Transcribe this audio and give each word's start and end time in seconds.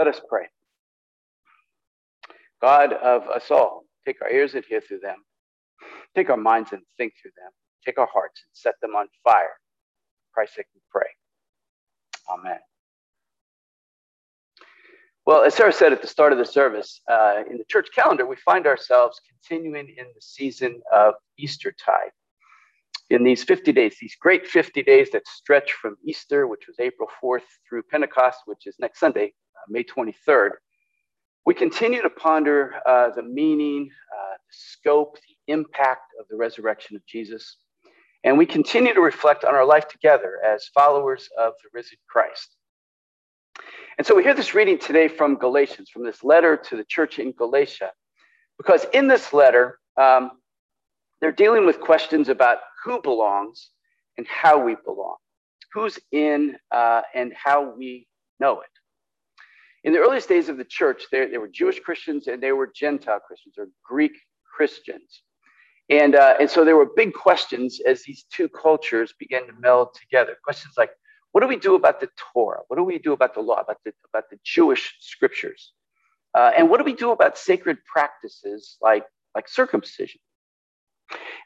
Let 0.00 0.08
us 0.08 0.20
pray. 0.30 0.46
God 2.62 2.94
of 2.94 3.24
us 3.28 3.50
all, 3.50 3.84
take 4.06 4.22
our 4.22 4.30
ears 4.30 4.54
and 4.54 4.64
hear 4.64 4.80
through 4.80 5.00
them. 5.00 5.18
Take 6.16 6.30
our 6.30 6.38
minds 6.38 6.72
and 6.72 6.80
think 6.96 7.12
through 7.20 7.32
them. 7.36 7.52
Take 7.84 7.98
our 7.98 8.08
hearts 8.10 8.40
and 8.42 8.50
set 8.54 8.76
them 8.80 8.96
on 8.96 9.08
fire. 9.22 9.58
Christ 10.32 10.54
sake 10.54 10.64
we 10.74 10.80
pray. 10.90 11.08
Amen. 12.32 12.60
Well, 15.26 15.42
as 15.42 15.54
Sarah 15.54 15.70
said 15.70 15.92
at 15.92 16.00
the 16.00 16.08
start 16.08 16.32
of 16.32 16.38
the 16.38 16.46
service, 16.46 17.02
uh, 17.06 17.42
in 17.50 17.58
the 17.58 17.64
church 17.68 17.88
calendar, 17.94 18.24
we 18.24 18.36
find 18.36 18.66
ourselves 18.66 19.20
continuing 19.28 19.90
in 19.98 20.06
the 20.14 20.22
season 20.22 20.80
of 20.90 21.12
Eastertide. 21.38 22.12
In 23.10 23.22
these 23.22 23.44
50 23.44 23.70
days, 23.72 23.96
these 24.00 24.16
great 24.18 24.46
50 24.46 24.82
days 24.82 25.10
that 25.10 25.28
stretch 25.28 25.72
from 25.74 25.96
Easter, 26.06 26.46
which 26.46 26.68
was 26.68 26.76
April 26.80 27.08
4th, 27.22 27.42
through 27.68 27.82
Pentecost, 27.82 28.38
which 28.46 28.66
is 28.66 28.76
next 28.78 28.98
Sunday, 28.98 29.34
May 29.68 29.84
23rd, 29.84 30.50
we 31.46 31.54
continue 31.54 32.02
to 32.02 32.10
ponder 32.10 32.74
uh, 32.86 33.10
the 33.10 33.22
meaning, 33.22 33.90
uh, 34.12 34.32
the 34.32 34.52
scope, 34.52 35.16
the 35.16 35.52
impact 35.52 36.12
of 36.20 36.26
the 36.28 36.36
resurrection 36.36 36.96
of 36.96 37.04
Jesus. 37.06 37.56
And 38.24 38.36
we 38.36 38.46
continue 38.46 38.92
to 38.92 39.00
reflect 39.00 39.44
on 39.44 39.54
our 39.54 39.64
life 39.64 39.88
together 39.88 40.38
as 40.46 40.68
followers 40.74 41.28
of 41.38 41.54
the 41.62 41.70
risen 41.72 41.98
Christ. 42.08 42.56
And 43.98 44.06
so 44.06 44.14
we 44.14 44.22
hear 44.22 44.34
this 44.34 44.54
reading 44.54 44.78
today 44.78 45.08
from 45.08 45.36
Galatians, 45.36 45.90
from 45.90 46.04
this 46.04 46.22
letter 46.22 46.56
to 46.56 46.76
the 46.76 46.84
church 46.84 47.18
in 47.18 47.32
Galatia, 47.32 47.90
because 48.58 48.86
in 48.92 49.08
this 49.08 49.32
letter, 49.32 49.78
um, 49.96 50.32
they're 51.20 51.32
dealing 51.32 51.66
with 51.66 51.80
questions 51.80 52.28
about 52.28 52.58
who 52.84 53.00
belongs 53.02 53.70
and 54.16 54.26
how 54.26 54.62
we 54.62 54.76
belong, 54.84 55.16
who's 55.72 55.98
in 56.12 56.56
uh, 56.70 57.02
and 57.14 57.32
how 57.34 57.74
we 57.74 58.06
know 58.38 58.60
it. 58.60 58.79
In 59.84 59.92
the 59.92 59.98
earliest 59.98 60.28
days 60.28 60.48
of 60.48 60.58
the 60.58 60.64
church, 60.64 61.04
there, 61.10 61.28
there 61.30 61.40
were 61.40 61.48
Jewish 61.48 61.80
Christians 61.80 62.26
and 62.26 62.42
there 62.42 62.56
were 62.56 62.70
Gentile 62.74 63.20
Christians 63.20 63.54
or 63.58 63.68
Greek 63.82 64.12
Christians. 64.44 65.22
And, 65.88 66.14
uh, 66.14 66.34
and 66.38 66.48
so 66.48 66.64
there 66.64 66.76
were 66.76 66.90
big 66.94 67.14
questions 67.14 67.80
as 67.86 68.02
these 68.02 68.24
two 68.30 68.48
cultures 68.48 69.14
began 69.18 69.46
to 69.46 69.52
meld 69.58 69.88
together. 69.94 70.36
Questions 70.44 70.74
like, 70.76 70.90
what 71.32 71.40
do 71.40 71.46
we 71.46 71.56
do 71.56 71.74
about 71.74 72.00
the 72.00 72.08
Torah? 72.32 72.60
What 72.68 72.76
do 72.76 72.84
we 72.84 72.98
do 72.98 73.12
about 73.12 73.34
the 73.34 73.40
law, 73.40 73.60
about 73.60 73.78
the, 73.84 73.92
about 74.12 74.30
the 74.30 74.38
Jewish 74.44 74.94
scriptures? 75.00 75.72
Uh, 76.34 76.52
and 76.56 76.68
what 76.68 76.78
do 76.78 76.84
we 76.84 76.94
do 76.94 77.10
about 77.10 77.38
sacred 77.38 77.78
practices 77.84 78.76
like, 78.80 79.04
like 79.34 79.48
circumcision? 79.48 80.20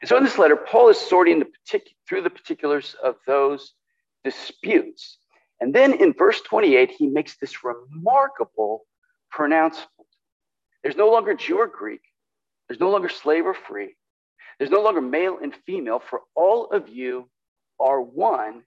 And 0.01 0.09
so 0.09 0.17
in 0.17 0.23
this 0.23 0.37
letter, 0.37 0.55
Paul 0.55 0.89
is 0.89 0.99
sorting 0.99 1.39
the 1.39 1.81
through 2.07 2.21
the 2.21 2.29
particulars 2.29 2.95
of 3.03 3.15
those 3.25 3.73
disputes. 4.23 5.17
And 5.59 5.73
then 5.73 5.93
in 5.93 6.13
verse 6.13 6.41
28, 6.41 6.91
he 6.91 7.07
makes 7.07 7.37
this 7.37 7.63
remarkable 7.63 8.85
pronouncement. 9.31 9.89
There's 10.83 10.97
no 10.97 11.09
longer 11.09 11.33
Jew 11.33 11.57
or 11.57 11.67
Greek. 11.67 12.01
There's 12.67 12.79
no 12.79 12.89
longer 12.89 13.09
slave 13.09 13.45
or 13.45 13.53
free. 13.53 13.95
There's 14.59 14.71
no 14.71 14.81
longer 14.81 15.01
male 15.01 15.37
and 15.41 15.53
female, 15.65 15.99
for 15.99 16.21
all 16.35 16.67
of 16.67 16.89
you 16.89 17.29
are 17.79 18.01
one 18.01 18.63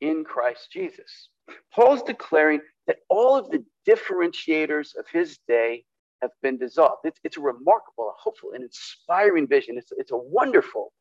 in 0.00 0.24
Christ 0.24 0.68
Jesus. 0.72 1.28
Paul's 1.74 2.02
declaring 2.02 2.60
that 2.86 2.98
all 3.08 3.36
of 3.36 3.50
the 3.50 3.64
differentiators 3.88 4.96
of 4.96 5.06
his 5.12 5.38
day 5.48 5.84
have 6.20 6.30
been 6.42 6.58
dissolved. 6.58 7.00
It's, 7.04 7.18
it's 7.24 7.36
a 7.36 7.40
remarkable, 7.40 8.14
hopeful, 8.18 8.50
and 8.54 8.62
inspiring 8.62 9.48
vision. 9.48 9.76
It's, 9.76 9.92
it's 9.96 10.12
a 10.12 10.16
wonderful, 10.16 10.92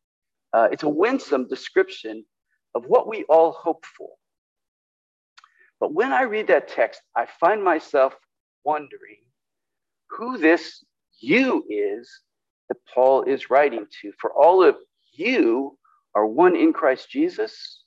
uh, 0.54 0.70
it's 0.72 0.84
a 0.84 0.90
winsome 0.90 1.48
description 1.48 2.26
of 2.74 2.86
what 2.86 3.08
we 3.08 3.24
all 3.26 3.52
hope 3.52 3.86
for. 3.98 4.10
But 5.82 5.94
when 5.94 6.14
I 6.14 6.22
read 6.22 6.48
that 6.48 6.68
text, 6.68 7.02
I 7.18 7.26
find 7.40 7.64
myself 7.64 8.16
wondering 8.64 9.18
who 10.12 10.38
this 10.38 10.86
you 11.20 11.66
is 11.70 12.22
that 12.70 12.78
Paul 12.94 13.24
is 13.24 13.50
writing 13.50 13.88
to. 14.02 14.14
For 14.20 14.32
all 14.32 14.64
of 14.64 14.76
you 15.14 15.78
are 16.14 16.26
one 16.26 16.56
in 16.56 16.72
Christ 16.72 17.10
Jesus. 17.10 17.84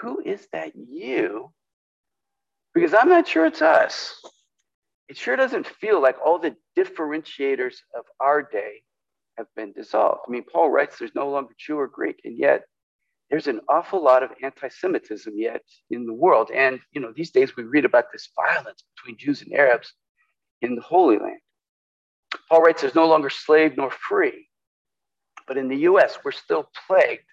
Who 0.00 0.20
is 0.20 0.48
that 0.52 0.72
you? 0.74 1.52
Because 2.74 2.92
I'm 2.92 3.08
not 3.08 3.28
sure 3.28 3.46
it's 3.46 3.62
us. 3.62 4.20
It 5.08 5.16
sure 5.16 5.36
doesn't 5.36 5.66
feel 5.66 6.02
like 6.02 6.16
all 6.24 6.40
the 6.40 6.56
differentiators 6.76 7.76
of 7.96 8.04
our 8.18 8.42
day 8.42 8.82
have 9.38 9.46
been 9.54 9.72
dissolved. 9.72 10.22
I 10.26 10.30
mean, 10.30 10.44
Paul 10.52 10.70
writes 10.70 10.98
there's 10.98 11.14
no 11.14 11.30
longer 11.30 11.54
Jew 11.56 11.78
or 11.78 11.86
Greek, 11.86 12.20
and 12.24 12.36
yet 12.36 12.64
there's 13.30 13.46
an 13.48 13.60
awful 13.68 14.02
lot 14.02 14.22
of 14.22 14.30
anti-Semitism 14.42 15.32
yet 15.36 15.62
in 15.90 16.06
the 16.06 16.12
world. 16.12 16.50
And 16.54 16.80
you 16.92 17.00
know, 17.00 17.12
these 17.14 17.30
days 17.30 17.56
we 17.56 17.64
read 17.64 17.84
about 17.84 18.12
this 18.12 18.28
violence 18.36 18.84
between 18.96 19.18
Jews 19.18 19.42
and 19.42 19.52
Arabs 19.52 19.92
in 20.62 20.74
the 20.74 20.82
Holy 20.82 21.18
Land. 21.18 21.40
Paul 22.48 22.62
writes 22.62 22.82
there's 22.82 22.94
no 22.94 23.06
longer 23.06 23.30
slave 23.30 23.76
nor 23.76 23.90
free. 23.90 24.48
But 25.46 25.56
in 25.56 25.68
the 25.68 25.78
US, 25.78 26.18
we're 26.24 26.32
still 26.32 26.70
plagued 26.86 27.26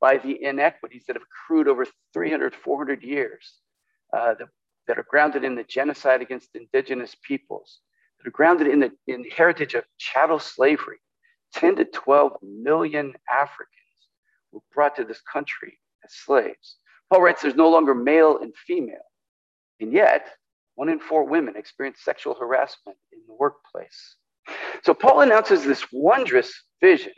by 0.00 0.16
the 0.16 0.42
inequities 0.42 1.04
that 1.06 1.16
have 1.16 1.22
accrued 1.22 1.68
over 1.68 1.86
300, 2.14 2.54
400 2.54 3.02
years, 3.02 3.58
uh, 4.16 4.34
that, 4.38 4.48
that 4.88 4.98
are 4.98 5.06
grounded 5.08 5.44
in 5.44 5.54
the 5.54 5.64
genocide 5.64 6.22
against 6.22 6.48
indigenous 6.54 7.14
peoples, 7.22 7.80
that 8.18 8.26
are 8.26 8.32
grounded 8.32 8.66
in 8.66 8.80
the, 8.80 8.90
in 9.06 9.22
the 9.22 9.30
heritage 9.30 9.74
of 9.74 9.84
chattel 9.98 10.38
slavery. 10.38 10.98
10 11.54 11.76
to 11.76 11.84
12 11.84 12.32
million 12.42 13.12
Africans 13.30 13.79
were 14.52 14.60
brought 14.72 14.96
to 14.96 15.04
this 15.04 15.20
country 15.20 15.78
as 16.04 16.12
slaves. 16.14 16.76
Paul 17.10 17.22
writes 17.22 17.42
there's 17.42 17.54
no 17.54 17.68
longer 17.68 17.94
male 17.94 18.38
and 18.38 18.54
female. 18.54 18.96
And 19.80 19.92
yet, 19.92 20.26
one 20.74 20.88
in 20.88 21.00
four 21.00 21.24
women 21.24 21.56
experience 21.56 22.00
sexual 22.02 22.34
harassment 22.34 22.98
in 23.12 23.18
the 23.26 23.34
workplace. 23.34 24.16
So 24.82 24.94
Paul 24.94 25.20
announces 25.20 25.64
this 25.64 25.84
wondrous 25.92 26.52
vision. 26.80 27.12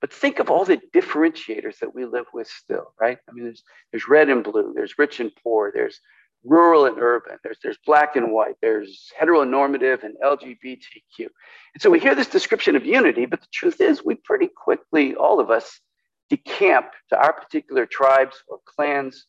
But 0.00 0.12
think 0.12 0.38
of 0.38 0.50
all 0.50 0.64
the 0.64 0.80
differentiators 0.94 1.78
that 1.78 1.94
we 1.94 2.04
live 2.04 2.26
with 2.32 2.48
still, 2.48 2.92
right? 3.00 3.18
I 3.28 3.32
mean, 3.32 3.44
there's, 3.44 3.62
there's 3.92 4.08
red 4.08 4.28
and 4.28 4.42
blue, 4.42 4.72
there's 4.74 4.98
rich 4.98 5.20
and 5.20 5.30
poor, 5.42 5.70
there's 5.72 6.00
rural 6.44 6.86
and 6.86 6.98
urban, 6.98 7.38
there's, 7.44 7.58
there's 7.62 7.78
black 7.84 8.16
and 8.16 8.32
white, 8.32 8.54
there's 8.62 9.10
heteronormative 9.18 10.02
and 10.02 10.16
LGBTQ. 10.24 11.18
And 11.18 11.80
so 11.80 11.90
we 11.90 12.00
hear 12.00 12.14
this 12.14 12.28
description 12.28 12.76
of 12.76 12.84
unity, 12.84 13.26
but 13.26 13.40
the 13.40 13.46
truth 13.52 13.80
is, 13.80 14.04
we 14.04 14.14
pretty 14.14 14.48
quickly, 14.48 15.14
all 15.14 15.38
of 15.38 15.50
us, 15.50 15.80
decamp 16.30 16.86
to 17.10 17.18
our 17.18 17.32
particular 17.32 17.86
tribes 17.86 18.36
or 18.48 18.58
clans 18.64 19.26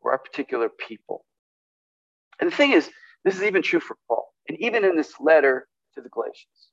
or 0.00 0.12
our 0.12 0.18
particular 0.18 0.68
people. 0.68 1.24
And 2.40 2.50
the 2.50 2.54
thing 2.56 2.72
is, 2.72 2.90
this 3.24 3.36
is 3.36 3.42
even 3.42 3.62
true 3.62 3.80
for 3.80 3.96
Paul. 4.08 4.32
And 4.48 4.58
even 4.60 4.84
in 4.84 4.96
this 4.96 5.14
letter 5.20 5.66
to 5.94 6.00
the 6.00 6.08
Galatians, 6.08 6.70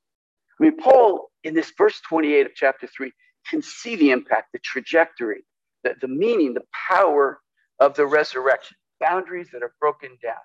I 0.58 0.64
mean, 0.64 0.76
Paul, 0.76 1.30
in 1.42 1.54
this 1.54 1.72
verse 1.76 2.00
28 2.08 2.46
of 2.46 2.52
chapter 2.54 2.86
3, 2.86 3.10
can 3.50 3.60
see 3.60 3.96
the 3.96 4.10
impact, 4.10 4.52
the 4.52 4.60
trajectory, 4.60 5.44
the, 5.82 5.94
the 6.00 6.08
meaning, 6.08 6.54
the 6.54 6.64
power 6.88 7.40
of 7.80 7.94
the 7.94 8.06
resurrection, 8.06 8.76
boundaries 9.00 9.48
that 9.52 9.62
are 9.62 9.74
broken 9.80 10.16
down, 10.22 10.36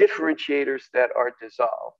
differentiators 0.00 0.82
that 0.94 1.10
are 1.16 1.32
dissolved. 1.40 1.96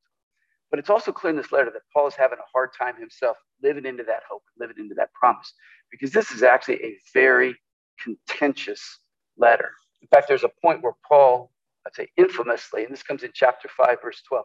But 0.70 0.78
it's 0.78 0.90
also 0.90 1.12
clear 1.12 1.30
in 1.30 1.36
this 1.36 1.52
letter 1.52 1.70
that 1.72 1.82
Paul 1.92 2.06
is 2.06 2.14
having 2.14 2.38
a 2.38 2.50
hard 2.52 2.70
time 2.78 2.96
himself 2.98 3.36
living 3.62 3.86
into 3.86 4.02
that 4.04 4.22
hope, 4.28 4.42
living 4.58 4.76
into 4.78 4.94
that 4.96 5.12
promise, 5.12 5.52
because 5.90 6.12
this 6.12 6.30
is 6.30 6.42
actually 6.42 6.82
a 6.84 6.96
very 7.14 7.56
contentious 8.02 9.00
letter. 9.36 9.70
In 10.02 10.08
fact, 10.08 10.28
there's 10.28 10.44
a 10.44 10.50
point 10.62 10.82
where 10.82 10.94
Paul, 11.08 11.50
I'd 11.86 11.94
say 11.94 12.08
infamously, 12.16 12.84
and 12.84 12.92
this 12.92 13.02
comes 13.02 13.22
in 13.22 13.30
chapter 13.34 13.68
5, 13.68 13.98
verse 14.02 14.22
12, 14.28 14.44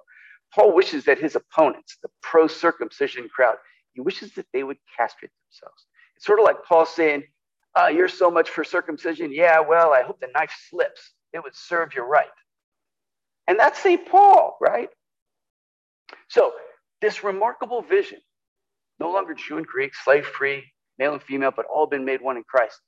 Paul 0.54 0.74
wishes 0.74 1.06
that 1.06 1.20
his 1.20 1.36
opponents, 1.36 1.98
the 2.02 2.10
pro 2.22 2.48
circumcision 2.48 3.30
crowd, 3.30 3.56
he 3.94 4.02
wishes 4.02 4.34
that 4.34 4.46
they 4.54 4.64
would 4.64 4.78
castrate 4.98 5.32
themselves. 5.48 5.86
It's 6.16 6.26
sort 6.26 6.40
of 6.40 6.46
like 6.46 6.64
Paul 6.68 6.86
saying, 6.86 7.24
uh, 7.80 7.88
You're 7.88 8.08
so 8.10 8.30
much 8.32 8.50
for 8.50 8.64
circumcision. 8.64 9.34
Yeah, 9.34 9.60
well, 9.62 9.94
I 9.94 10.04
hope 10.04 10.20
the 10.20 10.28
knife 10.34 10.54
slips. 10.70 11.12
It 11.34 11.44
would 11.44 11.56
serve 11.56 11.96
you 11.96 12.04
right. 12.04 12.28
And 13.48 13.60
that's 13.60 13.80
St. 13.80 14.08
Paul, 14.08 14.58
right? 14.62 14.90
So, 16.30 16.54
this 17.02 17.24
remarkable 17.24 17.82
vision, 17.82 18.20
no 19.00 19.12
longer 19.12 19.34
Jew 19.34 19.58
and 19.58 19.66
Greek, 19.66 19.96
slave 19.96 20.26
free, 20.26 20.64
male 21.02 21.14
and 21.14 21.24
female, 21.24 21.52
but 21.56 21.66
all 21.66 21.88
been 21.88 22.06
made 22.06 22.22
one 22.22 22.38
in 22.38 22.44
Christ, 22.44 22.80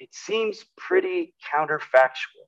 it 0.00 0.08
seems 0.12 0.64
pretty 0.78 1.34
counterfactual. 1.54 2.46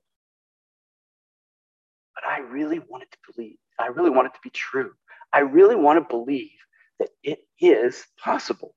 But 2.15 2.27
I 2.27 2.39
really 2.39 2.79
want 2.79 3.03
it 3.03 3.11
to 3.11 3.17
believe, 3.31 3.57
I 3.79 3.87
really 3.87 4.09
want 4.09 4.25
it 4.27 4.33
to 4.33 4.39
be 4.43 4.49
true. 4.49 4.91
I 5.31 5.39
really 5.39 5.75
want 5.75 5.99
to 6.01 6.15
believe 6.17 6.49
that 6.99 7.09
it 7.23 7.39
is 7.61 8.03
possible. 8.19 8.73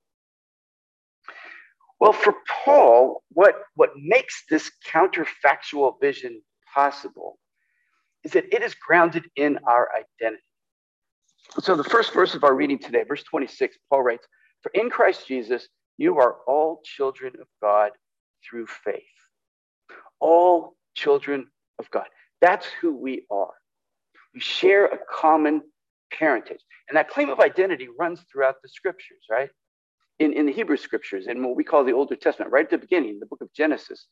Well, 1.99 2.13
for 2.13 2.35
Paul, 2.47 3.23
what, 3.29 3.55
what 3.75 3.91
makes 3.97 4.43
this 4.49 4.71
counterfactual 4.87 5.99
vision 5.99 6.41
possible 6.71 7.39
is 8.23 8.33
that 8.33 8.53
it 8.53 8.61
is 8.61 8.75
grounded 8.75 9.25
in 9.35 9.57
our 9.67 9.89
identity. 9.95 10.43
So, 11.59 11.75
the 11.75 11.83
first 11.83 12.13
verse 12.13 12.35
of 12.35 12.43
our 12.43 12.55
reading 12.55 12.77
today, 12.77 13.03
verse 13.07 13.23
26, 13.23 13.77
Paul 13.89 14.03
writes, 14.03 14.27
For 14.61 14.71
in 14.73 14.89
Christ 14.89 15.27
Jesus, 15.27 15.67
you 16.01 16.17
are 16.17 16.37
all 16.47 16.81
children 16.83 17.33
of 17.39 17.47
God 17.61 17.91
through 18.43 18.65
faith. 18.65 19.03
All 20.19 20.75
children 20.95 21.47
of 21.77 21.91
God. 21.91 22.07
That's 22.41 22.65
who 22.81 22.95
we 22.95 23.25
are. 23.29 23.53
We 24.33 24.39
share 24.39 24.87
a 24.87 24.97
common 25.11 25.61
parentage. 26.11 26.61
And 26.89 26.97
that 26.97 27.09
claim 27.09 27.29
of 27.29 27.39
identity 27.39 27.87
runs 27.99 28.21
throughout 28.31 28.55
the 28.63 28.69
scriptures, 28.69 29.25
right? 29.29 29.49
In, 30.17 30.33
in 30.33 30.47
the 30.47 30.51
Hebrew 30.51 30.77
scriptures, 30.77 31.27
in 31.27 31.43
what 31.43 31.55
we 31.55 31.63
call 31.63 31.83
the 31.83 31.93
Old 31.93 32.11
Testament, 32.19 32.51
right 32.51 32.65
at 32.65 32.71
the 32.71 32.79
beginning, 32.79 33.19
the 33.19 33.27
book 33.27 33.41
of 33.41 33.53
Genesis, 33.53 34.07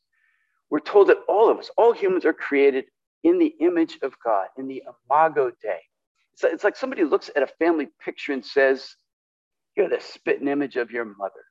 we're 0.70 0.78
told 0.78 1.08
that 1.08 1.18
all 1.28 1.50
of 1.50 1.58
us, 1.58 1.70
all 1.76 1.92
humans 1.92 2.24
are 2.24 2.32
created 2.32 2.84
in 3.24 3.38
the 3.40 3.52
image 3.60 3.98
of 4.02 4.14
God, 4.24 4.46
in 4.56 4.68
the 4.68 4.84
imago 5.10 5.50
Dei. 5.60 5.80
It's, 6.34 6.44
it's 6.44 6.64
like 6.64 6.76
somebody 6.76 7.02
looks 7.02 7.30
at 7.34 7.42
a 7.42 7.48
family 7.58 7.88
picture 8.04 8.32
and 8.32 8.44
says, 8.44 8.94
You're 9.76 9.88
the 9.88 10.00
spitting 10.00 10.48
image 10.48 10.76
of 10.76 10.92
your 10.92 11.04
mother. 11.04 11.42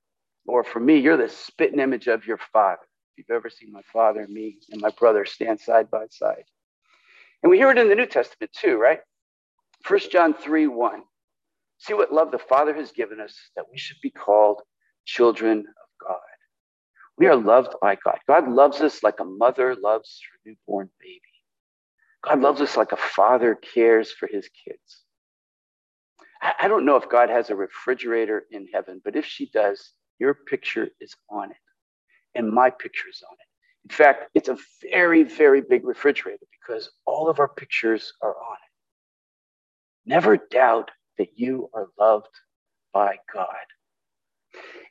Or 0.50 0.64
for 0.64 0.80
me, 0.80 0.98
you're 0.98 1.16
the 1.16 1.30
spitting 1.30 1.80
image 1.80 2.08
of 2.08 2.26
your 2.26 2.40
father. 2.52 2.82
If 3.16 3.30
you've 3.30 3.36
ever 3.36 3.52
seen 3.52 3.72
my 3.72 3.84
father 3.94 4.26
me 4.28 4.58
and 4.72 4.82
my 4.82 4.90
brother 4.90 5.24
stand 5.24 5.60
side 5.60 5.92
by 5.92 6.08
side. 6.10 6.46
And 7.44 7.52
we 7.52 7.58
hear 7.58 7.70
it 7.70 7.78
in 7.78 7.88
the 7.88 7.96
New 7.96 8.08
Testament 8.08 8.52
too, 8.52 8.78
right? 8.78 9.00
1 9.88 10.00
John 10.12 10.34
3 10.34 10.66
1. 10.66 11.04
See 11.78 11.94
what 11.94 12.12
love 12.12 12.32
the 12.32 12.40
Father 12.40 12.74
has 12.74 12.92
given 12.92 13.20
us 13.20 13.38
that 13.56 13.66
we 13.72 13.78
should 13.78 14.02
be 14.02 14.10
called 14.10 14.62
children 15.06 15.60
of 15.60 16.08
God. 16.08 16.18
We 17.18 17.28
are 17.28 17.36
loved 17.36 17.76
by 17.80 17.96
God. 18.04 18.18
God 18.28 18.50
loves 18.50 18.82
us 18.82 19.04
like 19.04 19.20
a 19.20 19.26
mother 19.26 19.76
loves 19.76 20.20
her 20.32 20.40
newborn 20.50 20.90
baby. 21.00 21.22
God 22.24 22.42
loves 22.42 22.60
us 22.60 22.76
like 22.76 22.92
a 22.92 22.98
father 22.98 23.54
cares 23.54 24.12
for 24.12 24.28
his 24.28 24.50
kids. 24.66 25.04
I 26.42 26.68
don't 26.68 26.86
know 26.86 26.96
if 26.96 27.08
God 27.08 27.30
has 27.30 27.50
a 27.50 27.56
refrigerator 27.56 28.46
in 28.52 28.68
heaven, 28.74 29.02
but 29.04 29.16
if 29.16 29.26
she 29.26 29.50
does, 29.52 29.94
your 30.20 30.34
picture 30.34 30.90
is 31.00 31.16
on 31.30 31.52
it, 31.52 31.58
and 32.36 32.52
my 32.52 32.70
picture 32.70 33.10
is 33.10 33.22
on 33.30 33.34
it. 33.34 33.92
In 33.92 33.96
fact, 33.96 34.30
it's 34.36 34.50
a 34.50 34.58
very, 34.92 35.24
very 35.24 35.62
big 35.62 35.86
refrigerator 35.86 36.46
because 36.62 36.92
all 37.06 37.30
of 37.30 37.40
our 37.40 37.48
pictures 37.48 38.14
are 38.22 38.36
on 38.36 38.56
it. 38.56 40.10
Never 40.10 40.38
doubt 40.38 40.92
that 41.18 41.30
you 41.36 41.70
are 41.74 41.88
loved 42.00 42.28
by 42.94 43.18
God. 43.34 43.48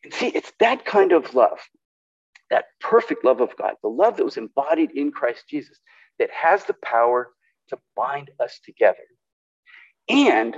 And 0.04 0.12
see, 0.12 0.28
it's 0.28 0.52
that 0.60 0.84
kind 0.84 1.12
of 1.12 1.34
love, 1.34 1.58
that 2.50 2.66
perfect 2.80 3.24
love 3.24 3.40
of 3.40 3.56
God, 3.56 3.74
the 3.82 3.88
love 3.88 4.16
that 4.16 4.24
was 4.24 4.36
embodied 4.36 4.92
in 4.92 5.10
Christ 5.10 5.44
Jesus, 5.48 5.78
that 6.18 6.30
has 6.30 6.64
the 6.64 6.76
power 6.82 7.30
to 7.68 7.78
bind 7.96 8.30
us 8.40 8.60
together. 8.64 8.96
And 10.08 10.56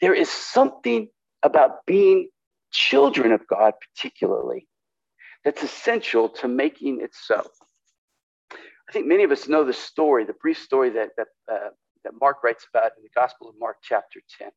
there 0.00 0.14
is 0.14 0.30
something 0.30 1.08
about 1.42 1.84
being 1.86 2.28
children 2.72 3.32
of 3.32 3.46
God, 3.46 3.74
particularly, 3.94 4.68
that's 5.44 5.62
essential 5.62 6.28
to 6.30 6.48
making 6.48 7.00
it 7.02 7.10
so. 7.14 7.42
I 8.88 8.92
think 8.92 9.06
many 9.06 9.24
of 9.24 9.32
us 9.32 9.48
know 9.48 9.64
the 9.64 9.72
story, 9.72 10.24
the 10.24 10.34
brief 10.34 10.58
story 10.58 10.90
that, 10.90 11.10
that, 11.16 11.26
uh, 11.52 11.70
that 12.04 12.12
Mark 12.20 12.38
writes 12.44 12.66
about 12.72 12.92
in 12.96 13.02
the 13.02 13.10
Gospel 13.14 13.48
of 13.48 13.56
Mark, 13.58 13.78
chapter 13.82 14.20
10. 14.38 14.50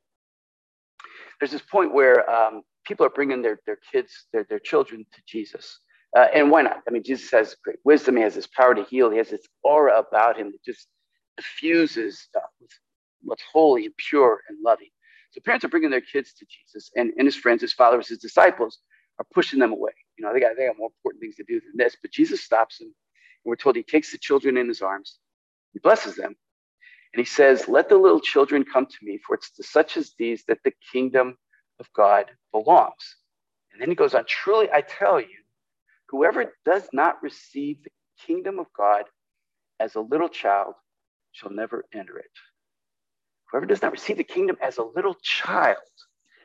There's 1.40 1.52
this 1.52 1.62
point 1.64 1.94
where 1.94 2.30
um, 2.30 2.64
people 2.86 3.06
are 3.06 3.10
bringing 3.12 3.42
their, 3.42 3.60
their 3.66 3.80
kids, 3.92 4.28
their, 4.34 4.46
their 4.50 4.60
children 4.60 5.06
to 5.14 5.22
Jesus. 5.28 5.80
Uh, 6.18 6.28
and 6.34 6.52
why 6.52 6.62
not? 6.64 6.80
I 6.88 6.92
mean, 6.92 7.04
Jesus 7.04 7.32
has 7.32 7.56
great 7.64 7.80
wisdom. 7.86 8.18
He 8.18 8.24
has 8.24 8.36
this 8.36 8.48
power 8.48 8.76
to 8.76 8.84
heal. 8.86 9.12
He 9.12 9.18
has 9.18 9.30
this 9.30 9.48
aura 9.64 10.00
about 10.00 10.38
him 10.38 10.52
that 10.52 10.64
just 10.66 10.88
diffuses 11.38 12.28
uh, 12.36 12.42
with 12.62 12.72
what's 13.24 13.44
holy 13.52 13.86
and 13.86 13.96
pure 13.98 14.42
and 14.50 14.58
loving. 14.64 14.90
So 15.32 15.42
parents 15.42 15.64
are 15.66 15.70
bringing 15.70 15.92
their 15.92 16.02
kids 16.02 16.34
to 16.34 16.46
Jesus, 16.46 16.92
and, 16.96 17.12
and 17.18 17.28
his 17.28 17.36
friends, 17.36 17.62
his 17.62 17.74
followers, 17.74 18.08
his 18.08 18.18
disciples 18.18 18.80
are 19.20 19.26
pushing 19.34 19.60
them 19.60 19.72
away. 19.72 19.92
You 20.18 20.26
know, 20.26 20.34
they 20.34 20.40
got 20.40 20.56
they 20.58 20.68
got 20.68 20.78
more 20.78 20.90
important 20.90 21.22
things 21.22 21.36
to 21.36 21.44
do 21.44 21.60
than 21.62 21.74
this. 21.76 21.96
But 22.02 22.12
Jesus 22.12 22.42
stops 22.42 22.80
them, 22.80 22.88
and 22.88 23.50
we're 23.50 23.56
told 23.56 23.76
he 23.76 23.84
takes 23.84 24.12
the 24.12 24.18
children 24.18 24.58
in 24.58 24.68
his 24.68 24.82
arms, 24.82 25.20
he 25.74 25.80
blesses 25.80 26.16
them, 26.16 26.36
and 27.14 27.20
he 27.20 27.26
says, 27.26 27.68
"Let 27.68 27.90
the 27.90 27.98
little 27.98 28.22
children 28.22 28.66
come 28.66 28.88
to 28.88 28.98
me, 29.04 29.20
for 29.26 29.36
it's 29.36 29.52
to 29.52 29.64
such 29.64 29.98
as 29.98 30.14
these 30.18 30.46
that 30.46 30.64
the 30.64 30.74
kingdom 30.92 31.38
of 31.80 31.92
God 31.94 32.32
belongs." 32.52 33.18
And 33.72 33.82
then 33.82 33.90
he 33.90 33.96
goes 33.96 34.16
on, 34.16 34.26
"Truly 34.26 34.70
I 34.72 34.82
tell 34.82 35.20
you, 35.20 35.44
whoever 36.10 36.56
does 36.66 36.90
not 36.92 37.22
receive 37.22 37.84
the 37.84 37.92
kingdom 38.26 38.60
of 38.60 38.68
God 38.74 39.06
as 39.80 39.96
a 39.96 40.02
little 40.02 40.30
child 40.30 40.74
shall 41.34 41.52
never 41.52 41.86
enter 41.94 42.18
it." 42.18 42.32
Whoever 43.52 43.66
does 43.66 43.82
not 43.82 43.92
receive 43.92 44.18
the 44.18 44.24
kingdom 44.24 44.58
as 44.62 44.78
a 44.78 44.84
little 44.84 45.16
child, 45.22 45.78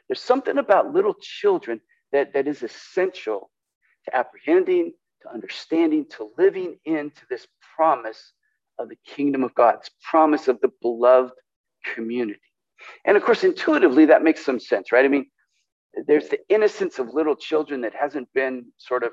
there's 0.08 0.20
something 0.20 0.58
about 0.58 0.92
little 0.92 1.14
children 1.20 1.80
that, 2.12 2.32
that 2.34 2.46
is 2.46 2.62
essential 2.62 3.50
to 4.04 4.16
apprehending, 4.16 4.92
to 5.22 5.32
understanding, 5.32 6.06
to 6.10 6.30
living 6.38 6.78
into 6.84 7.22
this 7.28 7.46
promise 7.76 8.32
of 8.78 8.88
the 8.88 8.96
kingdom 9.06 9.44
of 9.44 9.54
God, 9.54 9.80
this 9.80 9.90
promise 10.08 10.48
of 10.48 10.60
the 10.60 10.70
beloved 10.82 11.32
community. 11.94 12.40
And 13.04 13.16
of 13.16 13.24
course, 13.24 13.44
intuitively, 13.44 14.06
that 14.06 14.22
makes 14.22 14.44
some 14.44 14.60
sense, 14.60 14.92
right? 14.92 15.04
I 15.04 15.08
mean, 15.08 15.26
there's 16.06 16.28
the 16.28 16.40
innocence 16.48 16.98
of 16.98 17.14
little 17.14 17.36
children 17.36 17.80
that 17.82 17.94
hasn't 17.94 18.28
been 18.34 18.66
sort 18.78 19.04
of 19.04 19.12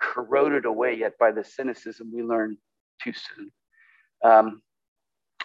corroded 0.00 0.64
away 0.64 0.94
yet 0.94 1.12
by 1.18 1.30
the 1.30 1.44
cynicism 1.44 2.10
we 2.12 2.22
learn 2.22 2.56
too 3.02 3.12
soon. 3.12 3.52
Um, 4.24 4.62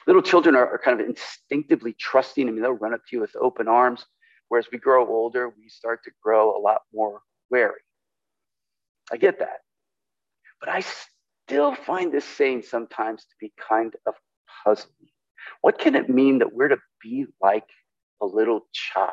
little 0.08 0.22
children 0.22 0.56
are, 0.56 0.68
are 0.68 0.78
kind 0.78 1.00
of 1.00 1.08
instinctively 1.08 1.94
trusting. 1.94 2.48
I 2.48 2.52
mean, 2.52 2.62
they'll 2.62 2.72
run 2.72 2.94
up 2.94 3.02
to 3.10 3.16
you 3.16 3.22
with 3.22 3.36
open 3.40 3.68
arms. 3.68 4.06
Whereas 4.50 4.68
we 4.72 4.78
grow 4.78 5.08
older, 5.08 5.50
we 5.50 5.70
start 5.70 6.04
to 6.04 6.12
grow 6.22 6.56
a 6.56 6.60
lot 6.60 6.82
more 6.94 7.22
wary. 7.50 7.82
I 9.12 9.18
get 9.18 9.40
that. 9.40 9.60
But 10.60 10.70
I 10.70 10.84
still 11.48 11.76
find 11.76 12.12
this 12.12 12.26
saying 12.26 12.64
sometimes 12.64 13.24
to 13.24 13.36
be 13.40 13.54
kind 13.58 13.96
of 14.06 14.14
puzzling. 14.64 15.10
What 15.62 15.80
can 15.80 15.96
it 15.96 16.10
mean 16.10 16.40
that 16.40 16.54
we're 16.54 16.70
to 16.70 16.78
be 17.02 17.26
like 17.42 17.68
a 18.22 18.26
little 18.26 18.68
child? 18.72 19.12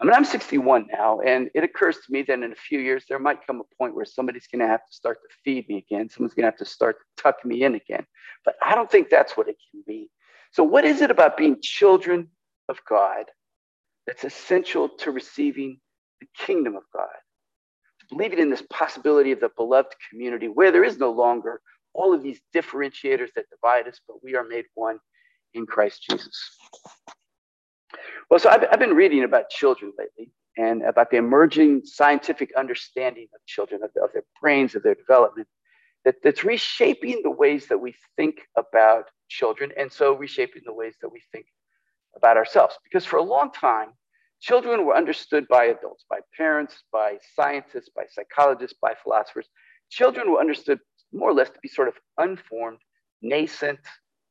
I 0.00 0.04
mean, 0.04 0.14
I'm 0.14 0.24
61 0.24 0.86
now, 0.92 1.20
and 1.20 1.50
it 1.54 1.64
occurs 1.64 1.96
to 1.96 2.12
me 2.12 2.22
that 2.22 2.34
in 2.42 2.52
a 2.52 2.56
few 2.56 2.78
years, 2.78 3.04
there 3.08 3.18
might 3.18 3.46
come 3.46 3.60
a 3.60 3.76
point 3.76 3.94
where 3.94 4.04
somebody's 4.04 4.46
going 4.46 4.60
to 4.60 4.66
have 4.66 4.86
to 4.86 4.94
start 4.94 5.18
to 5.22 5.36
feed 5.44 5.68
me 5.68 5.78
again. 5.78 6.08
Someone's 6.08 6.34
going 6.34 6.44
to 6.44 6.50
have 6.50 6.58
to 6.58 6.64
start 6.64 6.96
to 6.98 7.22
tuck 7.22 7.44
me 7.44 7.64
in 7.64 7.74
again. 7.74 8.06
But 8.44 8.56
I 8.62 8.74
don't 8.74 8.90
think 8.90 9.08
that's 9.10 9.36
what 9.36 9.48
it 9.48 9.56
can 9.70 9.82
be. 9.86 10.08
So, 10.52 10.64
what 10.64 10.84
is 10.84 11.02
it 11.02 11.10
about 11.10 11.36
being 11.36 11.58
children 11.60 12.28
of 12.68 12.78
God 12.88 13.26
that's 14.06 14.24
essential 14.24 14.88
to 15.00 15.10
receiving 15.10 15.78
the 16.20 16.26
kingdom 16.36 16.76
of 16.76 16.82
God? 16.94 17.08
Believing 18.10 18.40
in 18.40 18.50
this 18.50 18.64
possibility 18.70 19.30
of 19.30 19.40
the 19.40 19.50
beloved 19.56 19.94
community 20.10 20.48
where 20.48 20.72
there 20.72 20.82
is 20.82 20.98
no 20.98 21.12
longer 21.12 21.60
all 21.94 22.12
of 22.14 22.22
these 22.22 22.40
differentiators 22.54 23.28
that 23.36 23.46
divide 23.50 23.86
us, 23.86 24.00
but 24.06 24.22
we 24.22 24.34
are 24.34 24.44
made 24.44 24.64
one 24.74 24.98
in 25.54 25.66
Christ 25.66 26.04
Jesus. 26.08 26.56
Well, 28.30 28.38
so 28.38 28.48
I've, 28.48 28.64
I've 28.70 28.78
been 28.78 28.94
reading 28.94 29.24
about 29.24 29.50
children 29.50 29.92
lately 29.98 30.30
and 30.56 30.82
about 30.84 31.10
the 31.10 31.16
emerging 31.16 31.82
scientific 31.84 32.52
understanding 32.56 33.26
of 33.34 33.44
children, 33.46 33.82
of, 33.82 33.90
of 34.02 34.12
their 34.12 34.22
brains, 34.40 34.76
of 34.76 34.84
their 34.84 34.94
development, 34.94 35.48
that, 36.04 36.14
that's 36.22 36.44
reshaping 36.44 37.22
the 37.24 37.30
ways 37.30 37.66
that 37.66 37.78
we 37.78 37.94
think 38.16 38.42
about 38.56 39.06
children, 39.28 39.72
and 39.76 39.92
so 39.92 40.14
reshaping 40.14 40.62
the 40.64 40.72
ways 40.72 40.94
that 41.02 41.10
we 41.10 41.20
think 41.32 41.46
about 42.16 42.36
ourselves. 42.36 42.76
Because 42.84 43.04
for 43.04 43.16
a 43.16 43.22
long 43.22 43.50
time, 43.50 43.88
children 44.40 44.86
were 44.86 44.96
understood 44.96 45.46
by 45.48 45.64
adults, 45.64 46.04
by 46.08 46.20
parents, 46.36 46.84
by 46.92 47.18
scientists, 47.34 47.90
by 47.94 48.04
psychologists, 48.10 48.76
by 48.80 48.94
philosophers. 49.02 49.48
Children 49.90 50.30
were 50.30 50.40
understood 50.40 50.78
more 51.12 51.30
or 51.30 51.34
less 51.34 51.50
to 51.50 51.58
be 51.60 51.68
sort 51.68 51.88
of 51.88 51.94
unformed, 52.16 52.78
nascent, 53.22 53.80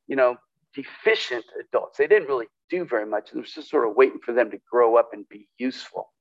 you 0.06 0.16
know, 0.16 0.36
deficient 0.74 1.44
adults. 1.58 1.98
They 1.98 2.06
didn't 2.06 2.28
really 2.28 2.46
do 2.68 2.84
very 2.84 3.06
much. 3.06 3.30
It 3.34 3.38
was 3.38 3.52
just 3.52 3.70
sort 3.70 3.88
of 3.88 3.96
waiting 3.96 4.20
for 4.24 4.32
them 4.32 4.50
to 4.50 4.58
grow 4.70 4.96
up 4.96 5.10
and 5.12 5.28
be 5.28 5.48
useful. 5.58 6.12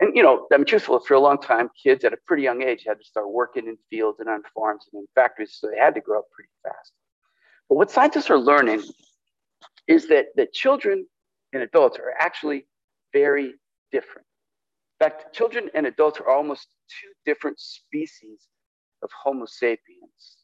And, 0.00 0.16
you 0.16 0.22
know, 0.22 0.46
I'm 0.52 0.64
truthful, 0.64 0.98
for 1.00 1.14
a 1.14 1.20
long 1.20 1.38
time, 1.38 1.68
kids 1.82 2.04
at 2.04 2.14
a 2.14 2.18
pretty 2.26 2.42
young 2.42 2.62
age 2.62 2.84
had 2.86 2.98
to 2.98 3.04
start 3.04 3.30
working 3.30 3.66
in 3.66 3.76
fields 3.90 4.20
and 4.20 4.30
on 4.30 4.42
farms 4.54 4.86
and 4.92 5.00
in 5.00 5.06
factories, 5.14 5.58
so 5.60 5.68
they 5.68 5.78
had 5.78 5.94
to 5.94 6.00
grow 6.00 6.20
up 6.20 6.24
pretty 6.32 6.50
fast. 6.62 6.92
But 7.68 7.74
what 7.74 7.90
scientists 7.90 8.30
are 8.30 8.38
learning 8.38 8.82
is 9.86 10.08
that, 10.08 10.26
that 10.36 10.54
children 10.54 11.06
and 11.52 11.62
adults 11.62 11.98
are 11.98 12.14
actually 12.18 12.66
very 13.12 13.54
different. 13.92 14.26
In 15.00 15.08
fact, 15.08 15.34
children 15.34 15.68
and 15.74 15.86
adults 15.86 16.18
are 16.20 16.28
almost 16.28 16.68
two 16.88 17.08
different 17.26 17.58
species 17.60 18.48
of 19.02 19.10
Homo 19.22 19.44
sapiens. 19.46 20.39